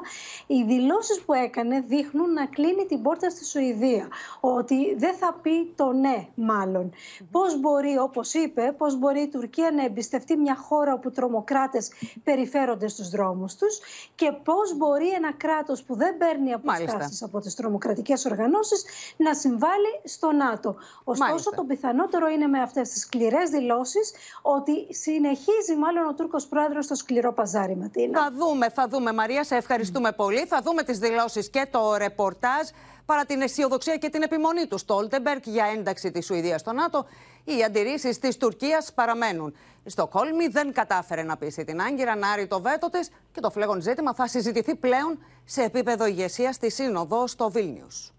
[0.47, 4.09] Οι δηλώσεις που έκανε δείχνουν να κλείνει την πόρτα στη Σουηδία.
[4.41, 6.93] Ότι δεν θα πει το ναι, μάλλον.
[7.31, 11.91] Πώς μπορεί, όπως είπε, πώς μπορεί η Τουρκία να εμπιστευτεί μια χώρα όπου τρομοκράτες
[12.25, 13.81] περιφέρονται στους δρόμους; Τους
[14.15, 18.85] και πώς μπορεί ένα κράτος που δεν παίρνει αποστάσεις από τις τρομοκρατικές οργανώσεις
[19.17, 20.77] να συμβάλλει στο ΝΑΤΟ.
[21.05, 21.51] Ωστόσο, Μάλιστα.
[21.51, 26.95] το πιθανότερο είναι με αυτές τις σκληρές δηλώσεις ότι συνεχίζει μάλλον ο Τούρκος πρόεδρος στο
[26.95, 28.21] σκληρό παζάρι, Ματίνα.
[28.23, 30.47] Θα δούμε, θα δούμε, Μαρία, σε ευχαριστούμε πολύ.
[30.47, 32.69] Θα δούμε τις δηλώσεις και το ρεπορτάζ
[33.07, 37.07] παρά την αισιοδοξία και την επιμονή του Στόλτεμπεργκ για ένταξη της Σουηδίας στο ΝΑΤΟ.
[37.45, 39.57] Οι αντιρρήσεις της Τουρκίας παραμένουν.
[39.85, 43.51] Η Στοκόλμη δεν κατάφερε να πείσει την Άγκυρα να άρει το βέτο της και το
[43.51, 48.11] φλέγον ζήτημα θα συζητηθεί πλέον σε επίπεδο ηγεσίας στη Σύνοδο στο Βίλνιους.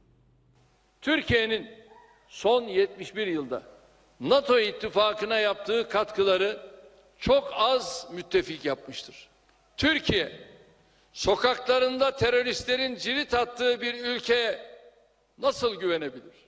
[1.01, 1.67] Türkiye'nin
[2.27, 3.61] son 71 yılda
[4.19, 6.59] NATO ittifakına yaptığı katkıları
[7.17, 9.29] çok az müttefik yapmıştır.
[9.77, 10.31] Türkiye
[11.13, 14.59] sokaklarında teröristlerin cirit attığı bir ülkeye
[15.37, 16.42] nasıl güvenebilir?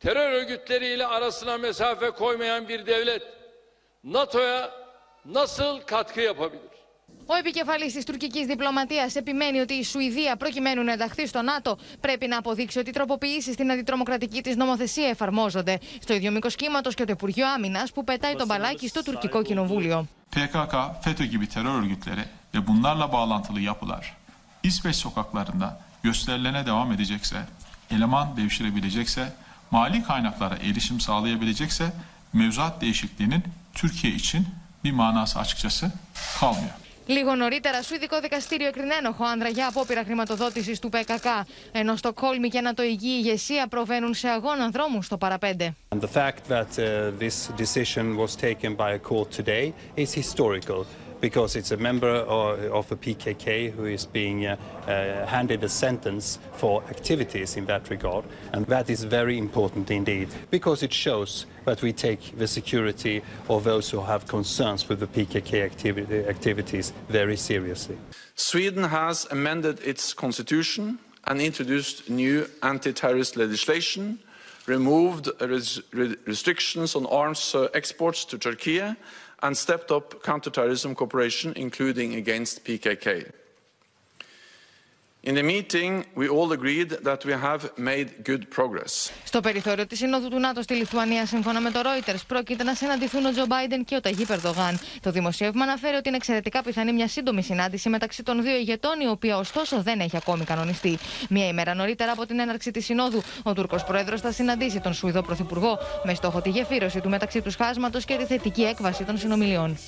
[0.00, 3.22] Terör örgütleriyle arasına mesafe koymayan bir devlet
[4.04, 4.70] NATO'ya
[5.24, 6.68] nasıl katkı yapabilir?
[7.26, 12.26] Ο επικεφαλής της τουρκικής διπλωματίας επιμένει ότι η Σουηδία, προκειμένου να ενταχθεί στο ΝΑΤΟ, πρέπει
[12.26, 15.78] να αποδείξει ότι οι τροποποιήσεις στην αντιτρομοκρατική της νομοθεσία εφαρμόζονται.
[16.00, 20.06] Στο ίδιο μήκος κύματος και το Υπουργείο Άμυνας που πετάει τον μπαλάκι στο τουρκικό κοινοβούλιο.
[20.34, 20.74] PKK,
[21.04, 22.24] FETÖ gibi terör örgütleri
[22.54, 24.16] ve bunlarla bağlantılı yapılar
[24.62, 27.36] İsveç sokaklarında gösterilene devam edecekse,
[27.90, 29.32] eleman devşirebilecekse,
[29.70, 31.92] mali kaynaklara erişim sağlayabilecekse
[32.32, 33.42] mevzuat değişikliğinin
[33.74, 34.46] Türkiye için
[34.84, 35.92] bir manası açıkçası
[36.40, 36.74] kalmıyor.
[37.08, 41.24] Λίγο νωρίτερα, Σουηδικό δικαστήριο έκρινε ένοχο άνδρα για απόπειρα χρηματοδότηση του ΠΚΚ.
[41.72, 45.74] Ενώ στο Κόλμη και Ανατοϊκή ηγεσία προβαίνουν σε αγώνα δρόμου στο παραπέντε.
[45.94, 50.84] And the fact that uh, this decision was taken by a court today is historical
[51.20, 54.56] because it's a member of, the PKK who is being uh,
[54.86, 58.24] uh, handed a sentence for activities in that regard.
[58.52, 63.64] And that is very important indeed because it shows that we take the security of
[63.64, 67.98] those who have concerns with the PKK activi- activities very seriously.
[68.34, 74.18] Sweden has amended its constitution and introduced new anti-terrorist legislation,
[74.66, 78.82] removed res- restrictions on arms uh, exports to Turkey,
[79.42, 83.32] and stepped up counterterrorism cooperation, including against PKK.
[89.24, 93.26] Στο περιθώριο της Συνόδου του ΝΑΤΟ στη Λιθουανία, σύμφωνα με το Reuters, πρόκειται να συναντηθούν
[93.26, 94.78] ο Τζο Μπάιντεν και ο Ταγί Περδογάν.
[95.00, 99.08] Το δημοσίευμα αναφέρει ότι είναι εξαιρετικά πιθανή μια σύντομη συνάντηση μεταξύ των δύο ηγετών, η
[99.08, 100.98] οποία ωστόσο δεν έχει ακόμη κανονιστεί.
[101.28, 105.22] Μία ημέρα νωρίτερα από την έναρξη της Συνόδου, ο Τούρκος Πρόεδρος θα συναντήσει τον Σουηδό
[105.22, 109.78] Πρωθυπουργό με στόχο τη γεφύρωση του μεταξύ τους χάσματος και τη θετική έκβαση των συνομιλιών.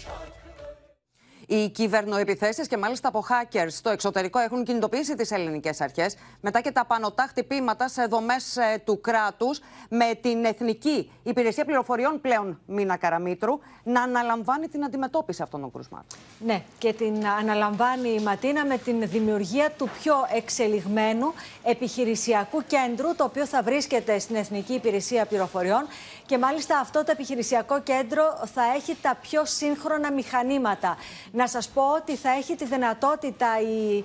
[1.53, 6.71] Οι κυβερνοεπιθέσεις και μάλιστα από hackers στο εξωτερικό έχουν κινητοποιήσει τις ελληνικές αρχές μετά και
[6.71, 13.59] τα πανωτά χτυπήματα σε δομές του κράτους με την Εθνική Υπηρεσία Πληροφοριών πλέον Μίνα Καραμίτρου
[13.83, 16.19] να αναλαμβάνει την αντιμετώπιση αυτών των κρουσμάτων.
[16.39, 21.33] Ναι, και την αναλαμβάνει η Ματίνα με την δημιουργία του πιο εξελιγμένου
[21.63, 25.87] επιχειρησιακού κέντρου, το οποίο θα βρίσκεται στην Εθνική Υπηρεσία Πληροφοριών.
[26.31, 28.23] Και μάλιστα αυτό το επιχειρησιακό κέντρο
[28.55, 30.97] θα έχει τα πιο σύγχρονα μηχανήματα.
[31.33, 34.05] Να σας πω ότι θα έχει τη δυνατότητα οι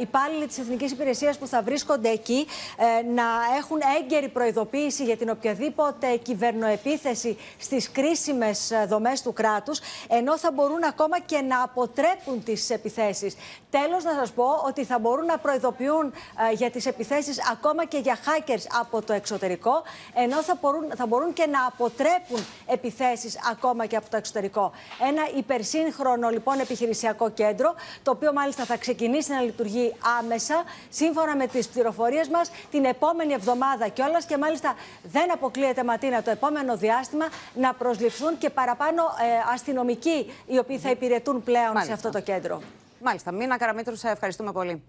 [0.00, 2.46] υπάλληλοι της Εθνικής Υπηρεσίας που θα βρίσκονται εκεί
[2.76, 3.24] ε, να
[3.58, 10.52] έχουν έγκαιρη προειδοποίηση για την οποιαδήποτε κυβερνοεπίθεση στις κρίσιμες ε, δομές του κράτους, ενώ θα
[10.52, 13.36] μπορούν ακόμα και να αποτρέπουν τις επιθέσεις.
[13.70, 16.12] Τέλος, να σας πω ότι θα μπορούν να προειδοποιούν
[16.50, 19.82] ε, για τις επιθέσεις ακόμα και για hackers από το εξωτερικό,
[20.14, 24.72] ενώ θα μπορούν, θα μπορούν και να αποτρέπουν επιθέσεις ακόμα και από το εξωτερικό.
[25.08, 31.46] Ένα υπερσύγχρονο λοιπόν επιχειρησιακό κέντρο, το οποίο μάλιστα θα ξεκινήσει να λειτουργεί άμεσα, σύμφωνα με
[31.46, 37.26] τις πληροφορίες μας, την επόμενη εβδομάδα κιόλας και μάλιστα δεν αποκλείεται Ματίνα το επόμενο διάστημα
[37.54, 41.84] να προσληφθούν και παραπάνω ε, αστυνομικοί οι οποίοι θα υπηρετούν πλέον Μάλιστα.
[41.84, 42.62] σε αυτό το κέντρο.
[43.00, 43.32] Μάλιστα.
[43.32, 44.82] Μίνα Καραμίτρου, σε ευχαριστούμε πολύ.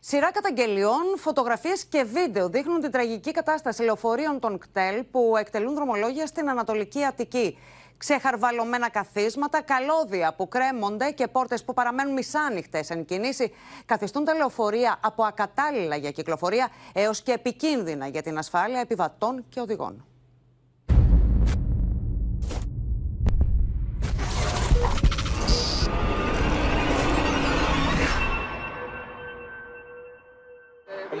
[0.00, 6.26] Σειρά καταγγελιών, φωτογραφίες και βίντεο δείχνουν την τραγική κατάσταση λεωφορείων των κτέλ που εκτελούν δρομολόγια
[6.26, 7.58] στην Ανατολική Αττική.
[7.96, 13.52] Ξεχαρβαλωμένα καθίσματα, καλώδια που κρέμονται και πόρτες που παραμένουν μισάνοιχτες εν κινήσει
[13.86, 19.60] καθιστούν τα λεωφορεία από ακατάλληλα για κυκλοφορία έως και επικίνδυνα για την ασφάλεια επιβατών και
[19.60, 20.04] οδηγών.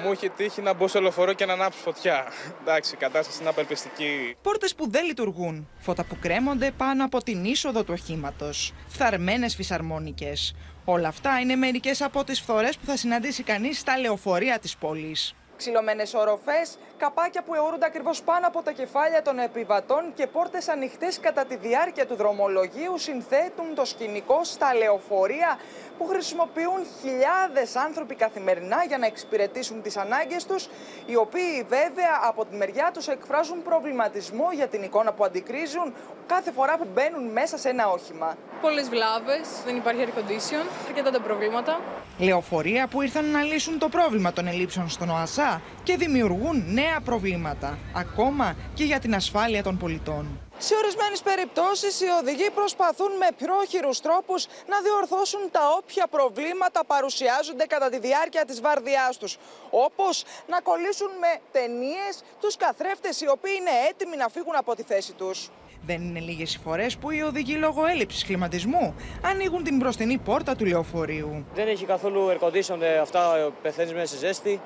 [0.04, 2.26] Μου έχει τύχει να μπω σε λεωφορείο και να ανάψω φωτιά.
[2.60, 4.36] Εντάξει, η κατάσταση είναι απελπιστική.
[4.42, 5.68] Πόρτες που δεν λειτουργούν.
[5.78, 8.72] Φώτα που κρέμονται πάνω από την είσοδο του οχήματος.
[8.88, 10.54] Φθαρμένε φυσαρμόνικες.
[10.84, 15.34] Όλα αυτά είναι μερικές από τις φθορές που θα συναντήσει κανείς στα λεωφορεία της πόλης.
[15.56, 21.20] Ξυλωμένες οροφές, καπάκια που αιωρούνται ακριβώς πάνω από τα κεφάλια των επιβατών και πόρτες ανοιχτές
[21.20, 25.58] κατά τη διάρκεια του δρομολογίου συνθέτουν το σκηνικό στα λεωφορεία
[25.98, 30.68] που χρησιμοποιούν χιλιάδες άνθρωποι καθημερινά για να εξυπηρετήσουν τις ανάγκες τους,
[31.06, 35.94] οι οποίοι βέβαια από τη μεριά τους εκφράζουν προβληματισμό για την εικόνα που αντικρίζουν
[36.26, 38.36] κάθε φορά που μπαίνουν μέσα σε ένα όχημα.
[38.60, 41.80] Πολλές βλάβες, δεν υπάρχει air condition, αρκετά τα προβλήματα.
[42.18, 47.78] Λεωφορεία που ήρθαν να λύσουν το πρόβλημα των ελλείψεων στον ΟΑΣΑ και δημιουργούν νέα προβλήματα,
[47.94, 50.40] ακόμα και για την ασφάλεια των πολιτών.
[50.58, 57.64] Σε ορισμένες περιπτώσεις, οι οδηγοί προσπαθούν με πρόχειρους τρόπους να διορθώσουν τα όποια προβλήματα παρουσιάζονται
[57.64, 59.36] κατά τη διάρκεια της βάρδιάς τους.
[59.70, 64.82] Όπως να κολλήσουν με ταινίες τους καθρέφτες οι οποίοι είναι έτοιμοι να φύγουν από τη
[64.82, 65.50] θέση τους.
[65.86, 70.56] Δεν είναι λίγες οι φορές που οι οδηγοί λόγω έλλειψης κλιματισμού ανοίγουν την μπροστινή πόρτα
[70.56, 71.44] του λεωφορείου.
[71.54, 74.60] Δεν έχει καθόλου air condition, ε, αυτά πεθαίνεις μέσα σε ζέστη.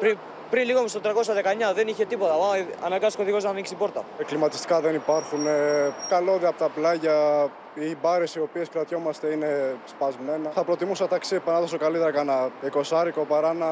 [0.00, 0.18] Πριν,
[0.50, 2.32] Πριν λίγο στο 319 δεν είχε τίποτα.
[2.84, 4.04] Αναγκάστηκε ο οδηγός να ανοίξει την πόρτα.
[4.26, 5.46] Κλιματιστικά δεν υπάρχουν.
[5.46, 5.50] Ε,
[6.08, 7.48] καλώδια από τα πλάγια.
[7.74, 10.50] Οι μπάρες οι οποίες κρατιόμαστε είναι σπασμένα.
[10.50, 13.66] Θα προτιμούσα ταξί επανάδοσο καλύτερα κανένα εικοσάρικο παρά να,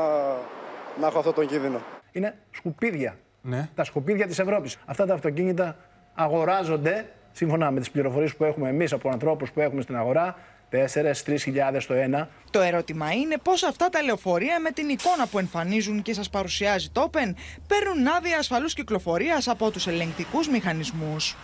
[1.01, 1.81] να έχω αυτό τον κίνδυνο.
[2.13, 3.17] Είναι σκουπίδια.
[3.43, 3.69] Ναι.
[3.75, 4.79] Τα σκουπίδια της Ευρώπης.
[4.87, 5.77] Αυτά τα αυτοκίνητα
[6.15, 10.37] αγοράζονται σύμφωνα με τις πληροφορίες που έχουμε εμείς από ανθρώπους που έχουμε στην αγορά
[10.77, 12.29] 4-3 χιλιάδες το ένα.
[12.51, 16.89] Το ερώτημα είναι πώς αυτά τα λεωφορεία με την εικόνα που εμφανίζουν και σας παρουσιάζει
[16.89, 17.35] το Open
[17.67, 21.37] παίρνουν άδεια ασφαλούς κυκλοφορίας από τους ελεγκτικούς μηχανισμούς.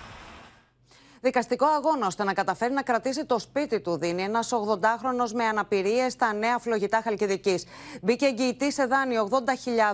[1.24, 6.12] Δικαστικό αγώνα ώστε να καταφέρει να κρατήσει το σπίτι του δίνει ένας 80χρονο με αναπηρίες
[6.12, 7.64] στα νέα φλογητά Χαλκιδικής.
[8.02, 9.28] Μπήκε εγγυητής σε δάνειο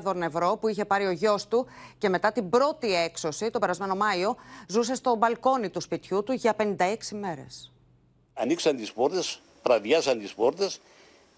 [0.05, 1.67] 80.000 ευρώ που είχε πάρει ο γιος του
[1.99, 4.37] και μετά την πρώτη έξωση, τον περασμένο Μάιο,
[4.67, 7.73] ζούσε στο μπαλκόνι του σπιτιού του για 56 μέρες
[8.39, 10.81] ανοίξαν τις πόρτες, πραδιάσαν τις πόρτες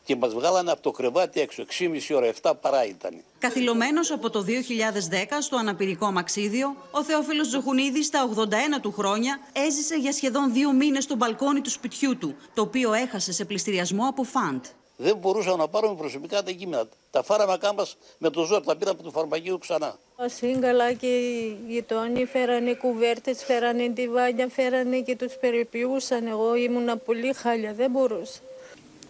[0.04, 1.62] και μας βγάλανε από το κρεβάτι έξω.
[1.62, 3.14] 6,5 ώρα, 7 παρά ήταν.
[3.38, 9.94] Καθυλωμένος από το 2010 στο αναπηρικό μαξίδιο, ο Θεόφιλος Τζοχουνίδης στα 81 του χρόνια έζησε
[9.94, 14.22] για σχεδόν δύο μήνες στο μπαλκόνι του σπιτιού του, το οποίο έχασε σε πληστηριασμό από
[14.22, 14.64] φαντ
[15.02, 16.84] δεν μπορούσαμε να πάρουμε προσωπικά τα κείμενα.
[17.10, 19.98] Τα φάρμακά μας με το ζώο, τα πήραμε από το φαρμακείο ξανά.
[20.26, 26.26] Σύγκαλα και οι γειτόνιοι φέρανε κουβέρτες, φέρανε τη βάνια, φέρανε και τους περιποιούσαν.
[26.26, 28.38] Εγώ ήμουνα πολύ χάλια, δεν μπορούσα.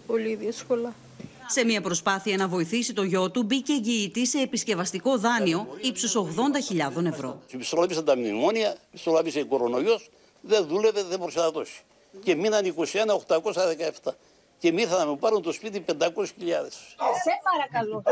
[0.06, 0.94] Πολύ δύσκολα.
[1.46, 7.04] Σε μια προσπάθεια να βοηθήσει το γιο του, μπήκε εγγυητή σε επισκευαστικό δάνειο ύψους 80.000
[7.04, 7.40] ευρώ.
[7.52, 10.10] Μισθολάβησαν τα μνημόνια, μισθολάβησε κορονοϊός,
[10.40, 11.82] δεν δούλευε, δεν μπορούσε να δώσει.
[12.22, 12.74] Και μείναν
[14.04, 14.10] 21.817
[14.60, 15.96] και ήρθαν να μου πάρουν το σπίτι 500.000.
[15.96, 18.02] Σε παρακαλώ.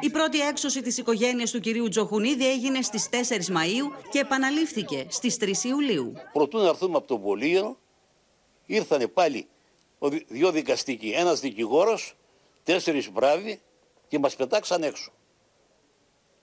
[0.00, 5.36] Η πρώτη έξωση της οικογένειας του κυρίου Τζοχουνίδη έγινε στις 4 Μαΐου και επαναλήφθηκε στις
[5.40, 6.12] 3 Ιουλίου.
[6.32, 7.76] Προτού να έρθουμε από το Πολύγερο,
[8.66, 9.48] ήρθανε πάλι
[10.28, 12.16] δύο δικαστικοί, ένας δικηγόρος,
[12.64, 13.60] τέσσερις μπράβοι
[14.08, 15.12] και μας πετάξαν έξω.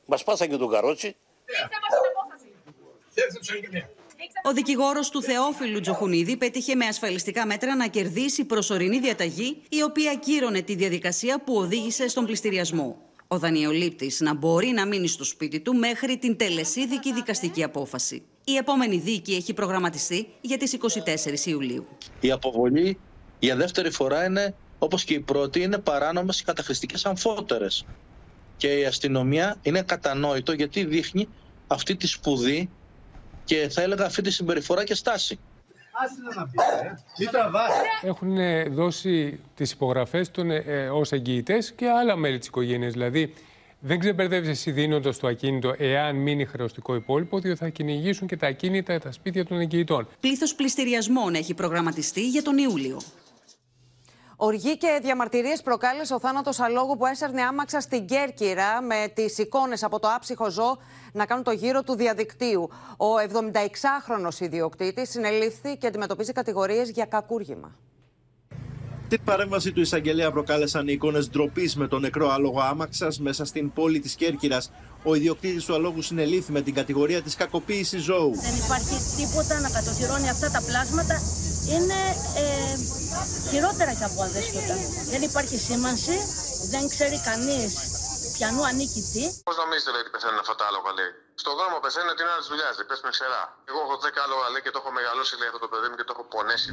[0.05, 1.16] Μας πάσαν και τον καρότσι.
[4.43, 10.15] Ο δικηγόρος του Θεόφιλου Τζοχουνίδη πέτυχε με ασφαλιστικά μέτρα να κερδίσει προσωρινή διαταγή, η οποία
[10.15, 12.97] κύρωνε τη διαδικασία που οδήγησε στον πληστηριασμό.
[13.28, 18.23] Ο δανειολήπτης να μπορεί να μείνει στο σπίτι του μέχρι την τελεσίδικη δικαστική απόφαση.
[18.43, 20.78] Η επόμενη δίκη έχει προγραμματιστεί για τις
[21.43, 21.88] 24 Ιουλίου.
[22.19, 22.97] Η αποβολή
[23.39, 27.86] για δεύτερη φορά είναι, όπως και η πρώτη, είναι παράνομες και καταχρηστικές αμφότερες.
[28.57, 31.28] Και η αστυνομία είναι κατανόητο γιατί δείχνει
[31.67, 32.69] αυτή τη σπουδή
[33.45, 35.39] και θα έλεγα αυτή τη συμπεριφορά και στάση.
[38.01, 38.07] Ε.
[38.07, 42.93] Έχουν ε, δώσει τις υπογραφές των, ε, ε, ως εγγυητές και άλλα μέλη της οικογένειας.
[42.93, 43.33] Δηλαδή,
[43.79, 48.47] δεν ξεμπερδεύεις εσύ δίνοντας το ακίνητο εάν μείνει χρεωστικό υπόλοιπο, διότι θα κυνηγήσουν και τα
[48.47, 50.07] ακίνητα, τα σπίτια των εγγυητών.
[50.19, 53.01] Πλήθος πληστηριασμών έχει προγραμματιστεί για τον Ιούλιο.
[54.36, 59.83] Οργή και διαμαρτυρίες προκάλεσε ο θάνατος αλόγου που έσερνε άμαξα στην Κέρκυρα με τις εικόνες
[59.83, 60.77] από το άψυχο ζώο
[61.13, 62.69] να κάνουν το γύρο του διαδικτύου.
[62.97, 67.75] Ο 76χρονο ιδιοκτήτης συνελήφθη και αντιμετωπίζει κατηγορίες για κακούργημα.
[69.07, 73.73] Την παρέμβαση του εισαγγελέα προκάλεσαν οι εικόνες ντροπής με τον νεκρό άλογο άμαξας μέσα στην
[73.73, 74.71] πόλη της Κέρκυρας.
[75.10, 78.32] Ο ιδιοκτήτης του αλόγου συνελήφθη με την κατηγορία της κακοποίησης ζώου.
[78.47, 81.16] Δεν υπάρχει τίποτα να κατοχυρώνει αυτά τα πλάσματα.
[81.74, 81.99] Είναι
[82.43, 82.47] ε,
[83.49, 84.76] χειρότερα και από αδέσποτα.
[85.14, 86.18] Δεν υπάρχει σήμανση,
[86.74, 87.72] δεν ξέρει κανείς
[88.36, 89.24] πιανού ανήκει τι.
[89.47, 92.47] Πώς νομίζετε λέει, ότι πεθαίνουν αυτά τα άλογα, λέει; Στον δρόμο πεθαίνουν την ώρα τη
[92.53, 92.86] δουλειά, λέει.
[92.89, 93.43] Πες με ξερά.
[93.70, 96.06] Εγώ έχω 10 άλογα, λέει, και το έχω μεγαλώσει, λέει, αυτό το παιδί μου και
[96.10, 96.72] το έχω πονέσει.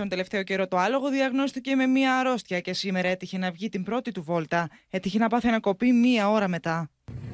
[0.00, 3.82] Τον τελευταίο καιρό το άλογο διαγνώστηκε με μία αρρώστια και σήμερα έτυχε να βγει την
[3.88, 4.60] πρώτη του βόλτα.
[4.96, 6.76] Έτυχε να πάθει ανακοπή μία ώρα μετά.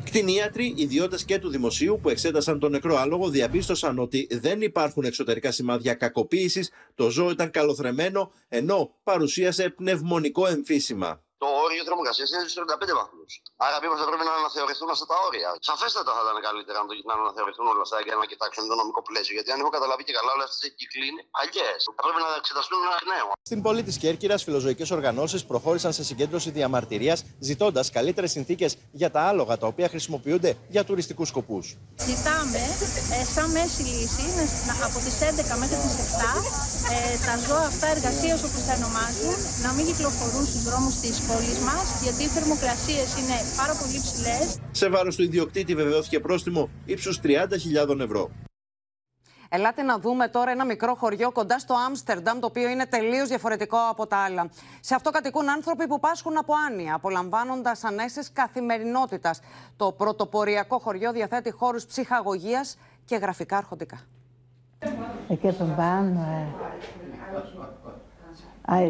[0.09, 5.51] Κτηνίατροι, ιδιώτες και του δημοσίου που εξέτασαν τον νεκρό άλογο διαπίστωσαν ότι δεν υπάρχουν εξωτερικά
[5.51, 11.09] σημάδια κακοποίησης, το ζώο ήταν καλοθρεμένο, ενώ παρουσίασε πνευμονικό εμφύσιμα.
[11.09, 11.28] το
[11.69, 13.31] όριο θερμοκρασίας είναι στους 35 βαθμούς.
[13.67, 15.49] Άρα θα πρέπει να αναθεωρηθούν αυτά τα όρια.
[15.69, 19.33] Σαφέστατα θα ήταν καλύτερα να, αναθεωρηθούν όλα αυτά για να κοιτάξουν το νομικό πλαίσιο.
[19.39, 21.79] Γιατί αν έχω καταλάβει και καλά, όλε αυτέ οι κύκλοι είναι παλιές.
[21.99, 23.29] Θα πρέπει να εξεταστούν ένα νέο.
[23.51, 29.21] Στην πόλη της Κέρκυρας, φιλοζωικές οργανώσεις προχώρησαν σε συγκέντρωση διαμαρτυρίας, ζητώντας καλύτερες συνθήκες για τα
[29.31, 31.65] άλογα τα οποία χρησιμοποιούνται για τουριστικούς σκοπούς.
[32.11, 32.63] Ζητάμε
[33.17, 34.27] ε, σαν μέση λύση
[34.87, 39.71] από τις 11 μέχρι τις 7 ε, τα ζώα αυτά εργασίας όπως τα ονομάζουν να
[39.77, 44.59] μην κυκλοφορούν στους δρόμους της πόλης μας, γιατί οι θερμοκρασίες είναι πάρα πολύ ψηλές.
[44.71, 48.31] Σε βάρος του ιδιοκτήτη βεβαιώθηκε πρόστιμο ύψους 30.000 ευρώ.
[49.51, 53.77] Ελάτε να δούμε τώρα ένα μικρό χωριό κοντά στο Άμστερνταμ, το οποίο είναι τελείως διαφορετικό
[53.91, 54.51] από τα άλλα.
[54.81, 59.41] Σε αυτό κατοικούν άνθρωποι που πάσχουν από άνοια, απολαμβάνοντας ανέσει καθημερινότητας.
[59.77, 64.01] Το πρωτοποριακό χωριό διαθέτει χώρους ψυχαγωγίας και γραφικά αρχοντικά.
[65.29, 66.27] Εκεί στον πάνω,
[68.69, 68.85] I,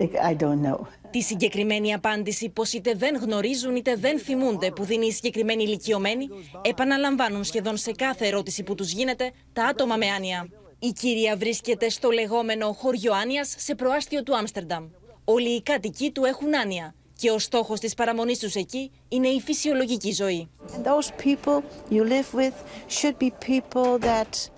[0.00, 0.80] uh, I don't know.
[1.10, 6.28] Τη συγκεκριμένη απάντηση πως είτε δεν γνωρίζουν είτε δεν θυμούνται που δίνει η συγκεκριμένη ηλικιωμένη
[6.62, 10.48] επαναλαμβάνουν σχεδόν σε κάθε ερώτηση που τους γίνεται τα άτομα με άνοια.
[10.78, 14.88] Η κυρία βρίσκεται στο λεγόμενο χωριό άνοιας σε προάστιο του Άμστερνταμ.
[15.24, 19.40] Όλοι οι κάτοικοι του έχουν άνοια και ο στόχος της παραμονής τους εκεί είναι η
[19.40, 20.48] φυσιολογική ζωή.
[20.76, 22.54] And those people you live with
[22.88, 24.50] should be people that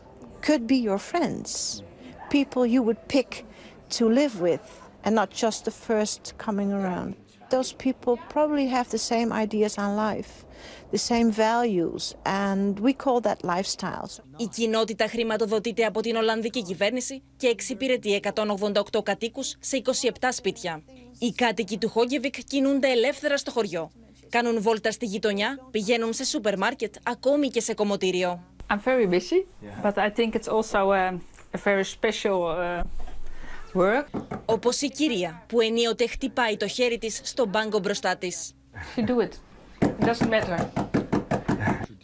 [0.47, 1.83] could be your friends.
[2.31, 3.45] People you would pick
[3.91, 4.67] to live with
[5.05, 7.15] and not just the first coming around.
[7.49, 10.33] Those people probably have the same ideas on life,
[10.91, 14.19] the same values, and we call that lifestyles.
[14.37, 20.83] Η κοινότητα χρηματοδοτείται από την Ολλανδική κυβέρνηση και εξυπηρετεί 188 κατοίκους σε 27 σπίτια.
[21.19, 23.91] Οι κάτοικοι του Χόγκεβικ κινούνται ελεύθερα στο χωριό.
[24.29, 28.41] Κάνουν βόλτα στη γειτονιά, πηγαίνουν σε σούπερ μάρκετ, ακόμη και σε κομμωτήριο.
[28.71, 29.47] I'm very busy,
[29.83, 31.21] but I think it's also a,
[31.55, 32.83] a very special uh,
[33.77, 34.21] work.
[34.45, 38.53] Όπως η κυρία που ενίοτε χτυπάει το χέρι της στον μπάγκο μπροστά της.
[38.97, 39.33] You do it.
[39.87, 40.67] It doesn't matter.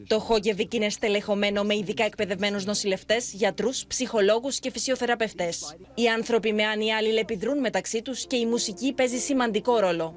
[0.07, 5.77] Το Χόγκεβικ είναι στελεχωμένο με ειδικά εκπαιδευμένους νοσηλευτές, γιατρούς, ψυχολόγους και φυσιοθεραπευτές.
[5.95, 10.14] Οι άνθρωποι με άνοια αλληλεπιδρούν μεταξύ τους και η μουσική παίζει σημαντικό ρόλο.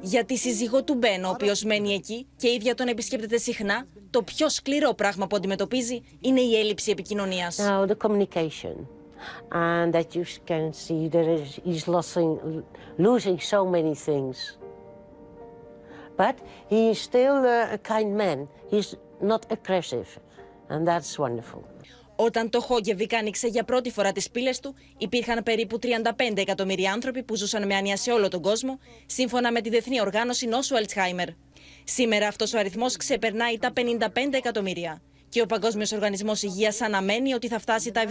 [0.00, 3.86] Για τη σύζυγό του Μπεν, ο οποίος μένει εκεί και η ίδια τον επισκέπτεται συχνά,
[4.10, 7.58] το πιο σκληρό πράγμα που αντιμετωπίζει είναι η έλλειψη επικοινωνίας.
[9.22, 12.38] Now the communication, and that you can see that is- he's losing,
[12.98, 14.36] losing so many things.
[16.16, 16.34] But
[16.68, 18.48] he is still uh, a kind man.
[18.70, 18.94] He's
[19.28, 20.06] not aggressive,
[20.68, 21.60] and that's wonderful.
[22.16, 27.22] Όταν το Χόγκεβικ άνοιξε για πρώτη φορά τις πύλες του, υπήρχαν περίπου 35 εκατομμύρια άνθρωποι
[27.22, 31.28] που ζούσαν με άνοια σε όλο τον κόσμο, σύμφωνα με τη Διεθνή Οργάνωση Νόσου Αλτσχάιμερ.
[31.84, 35.02] Σήμερα αυτός ο αριθμός ξεπερνάει τα 55 εκατομμύρια.
[35.32, 38.02] Και ο Παγκόσμιος Οργανισμός Υγείας αναμένει ότι θα φτάσει τα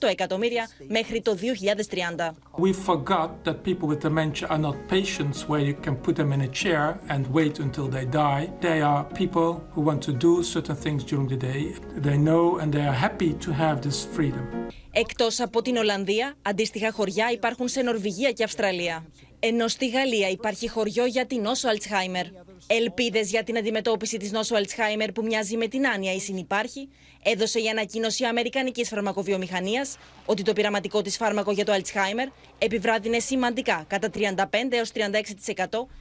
[0.00, 2.34] 78 εκατομμύρια μέχρι το 2030.
[2.62, 6.40] We forgot that people with dementia are not patients where you can put them in
[6.40, 8.44] a chair and wait until they die.
[8.60, 11.62] They are people who want to do certain things during the day.
[12.06, 14.44] They know and they are happy to have this freedom.
[14.92, 19.04] Εκτός από την Ολλανδία, αντίστοιχα χωριά υπάρχουν σε Νορβηγία και Αυστραλία.
[19.38, 22.26] Ενώ στη Γαλλία υπάρχει χωριό για την νόσο Αλτσχάιμερ.
[22.66, 26.88] Ελπίδες για την αντιμετώπιση της νόσου Αλτσχάιμερ που μοιάζει με την άνοια ή συνυπάρχει,
[27.22, 33.84] έδωσε η Αμερικανική Αμερικανικής Φαρμακοβιομηχανίας ότι το πειραματικό της φάρμακο για το Αλτσχάιμερ επιβράδυνε σημαντικά
[33.86, 35.00] κατά 35 έως 36%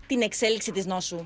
[0.08, 1.26] την εξέλιξη της νόσου.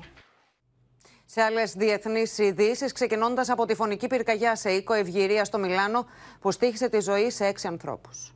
[1.24, 6.06] Σε άλλες διεθνείς ειδήσεις, ξεκινώντας από τη φωνική πυρκαγιά σε οίκο Ευγυρία στο Μιλάνο,
[6.40, 8.32] που στήχησε τη ζωή σε έξι ανθρώπους.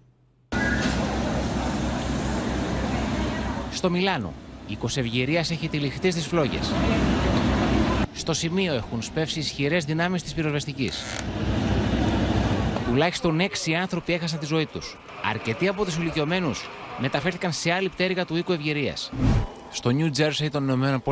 [3.73, 4.33] Στο Μιλάνο,
[4.67, 6.73] η Κοσευγερία έχει τυλιχτεί στις φλόγες.
[8.13, 11.05] Στο σημείο έχουν σπεύσει ισχυρές δυνάμεις της πυροσβεστικής.
[12.87, 14.99] Τουλάχιστον έξι άνθρωποι έχασαν τη ζωή τους.
[15.31, 19.13] Αρκετοί από τους ηλικιωμένους μεταφέρθηκαν σε άλλη πτέρυγα του οίκου Ευγυρίας.
[19.71, 21.03] Στο New Jersey των ΗΠΑ,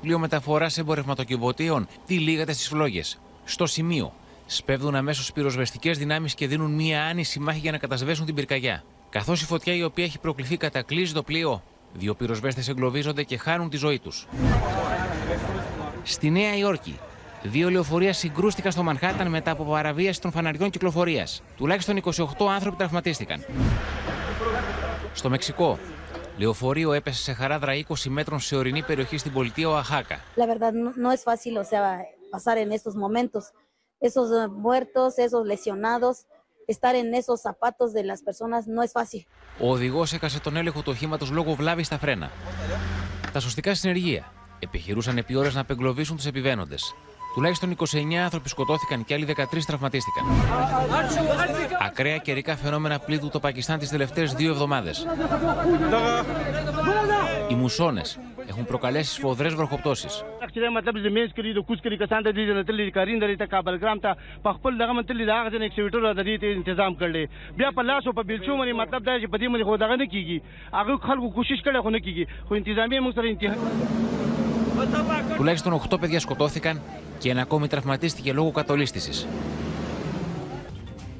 [0.00, 3.20] πλοίο μεταφοράς εμπορευματοκιβωτίων τυλίγεται στις φλόγες.
[3.44, 4.12] Στο σημείο,
[4.46, 8.84] σπέβδουν αμέσως πυροσβεστικές δυνάμεις και δίνουν μία άνηση μάχη για να κατασβέσουν την πυρκαγιά.
[9.10, 11.62] Καθώς η φωτιά η οποία έχει προκληθεί κατακλείζει το πλοίο,
[11.92, 14.26] δύο πυροσβέστες εγκλωβίζονται και χάνουν τη ζωή τους.
[16.02, 16.98] Στη Νέα Υόρκη,
[17.42, 21.42] δύο λεωφορεία συγκρούστηκαν στο Μανχάταν μετά από παραβίαση των φαναριών κυκλοφορίας.
[21.56, 23.44] Τουλάχιστον 28 άνθρωποι τραυματίστηκαν.
[25.14, 25.78] Στο Μεξικό,
[26.36, 30.20] λεωφορείο έπεσε σε χαράδρα 20 μέτρων σε ορεινή περιοχή στην πολιτεία Οαχάκα.
[30.36, 31.82] La verdad no, no es fácil, o sea,
[32.30, 33.42] pasar en estos momentos.
[34.08, 36.14] Esos eh, muertos, esos lesionados,
[36.66, 39.26] estar en esos zapatos de las personas no es fácil.
[39.60, 42.30] Ο οδηγός έκασε τον έλεγχο του οχήματος λόγω βλάβης στα φρένα.
[43.32, 46.94] Τα σωστικά συνεργεία επιχειρούσαν επί ώρες να απεγκλωβίσουν τους επιβαίνοντες.
[47.34, 50.24] Τουλάχιστον 29 άνθρωποι σκοτώθηκαν και άλλοι 13 τραυματίστηκαν.
[51.80, 55.06] Ακραία καιρικά φαινόμενα πλήττουν το Πακιστάν τις τελευταίες δύο εβδομάδες.
[57.48, 60.24] Οι μουσώνες έχουν προκαλέσει σφοδρές βροχοπτώσεις.
[75.36, 76.80] Τουλάχιστον 8 παιδιά σκοτώθηκαν
[77.18, 79.26] και ένα ακόμη τραυματίστηκε λόγω κατολίστησης.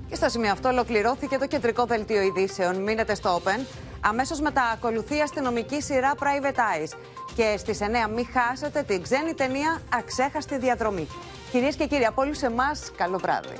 [0.09, 2.83] Και στο σημείο αυτό ολοκληρώθηκε το κεντρικό δελτίο ειδήσεων.
[2.83, 3.67] Μείνετε στο Open.
[4.05, 6.99] Αμέσως μετά ακολουθεί η αστυνομική σειρά Private Eyes.
[7.35, 11.09] Και στις 9 μην χάσετε την ξένη ταινία Αξέχαστη Διαδρομή.
[11.51, 13.55] Κυρίες και κύριοι, από όλους εμάς, καλό βράδυ.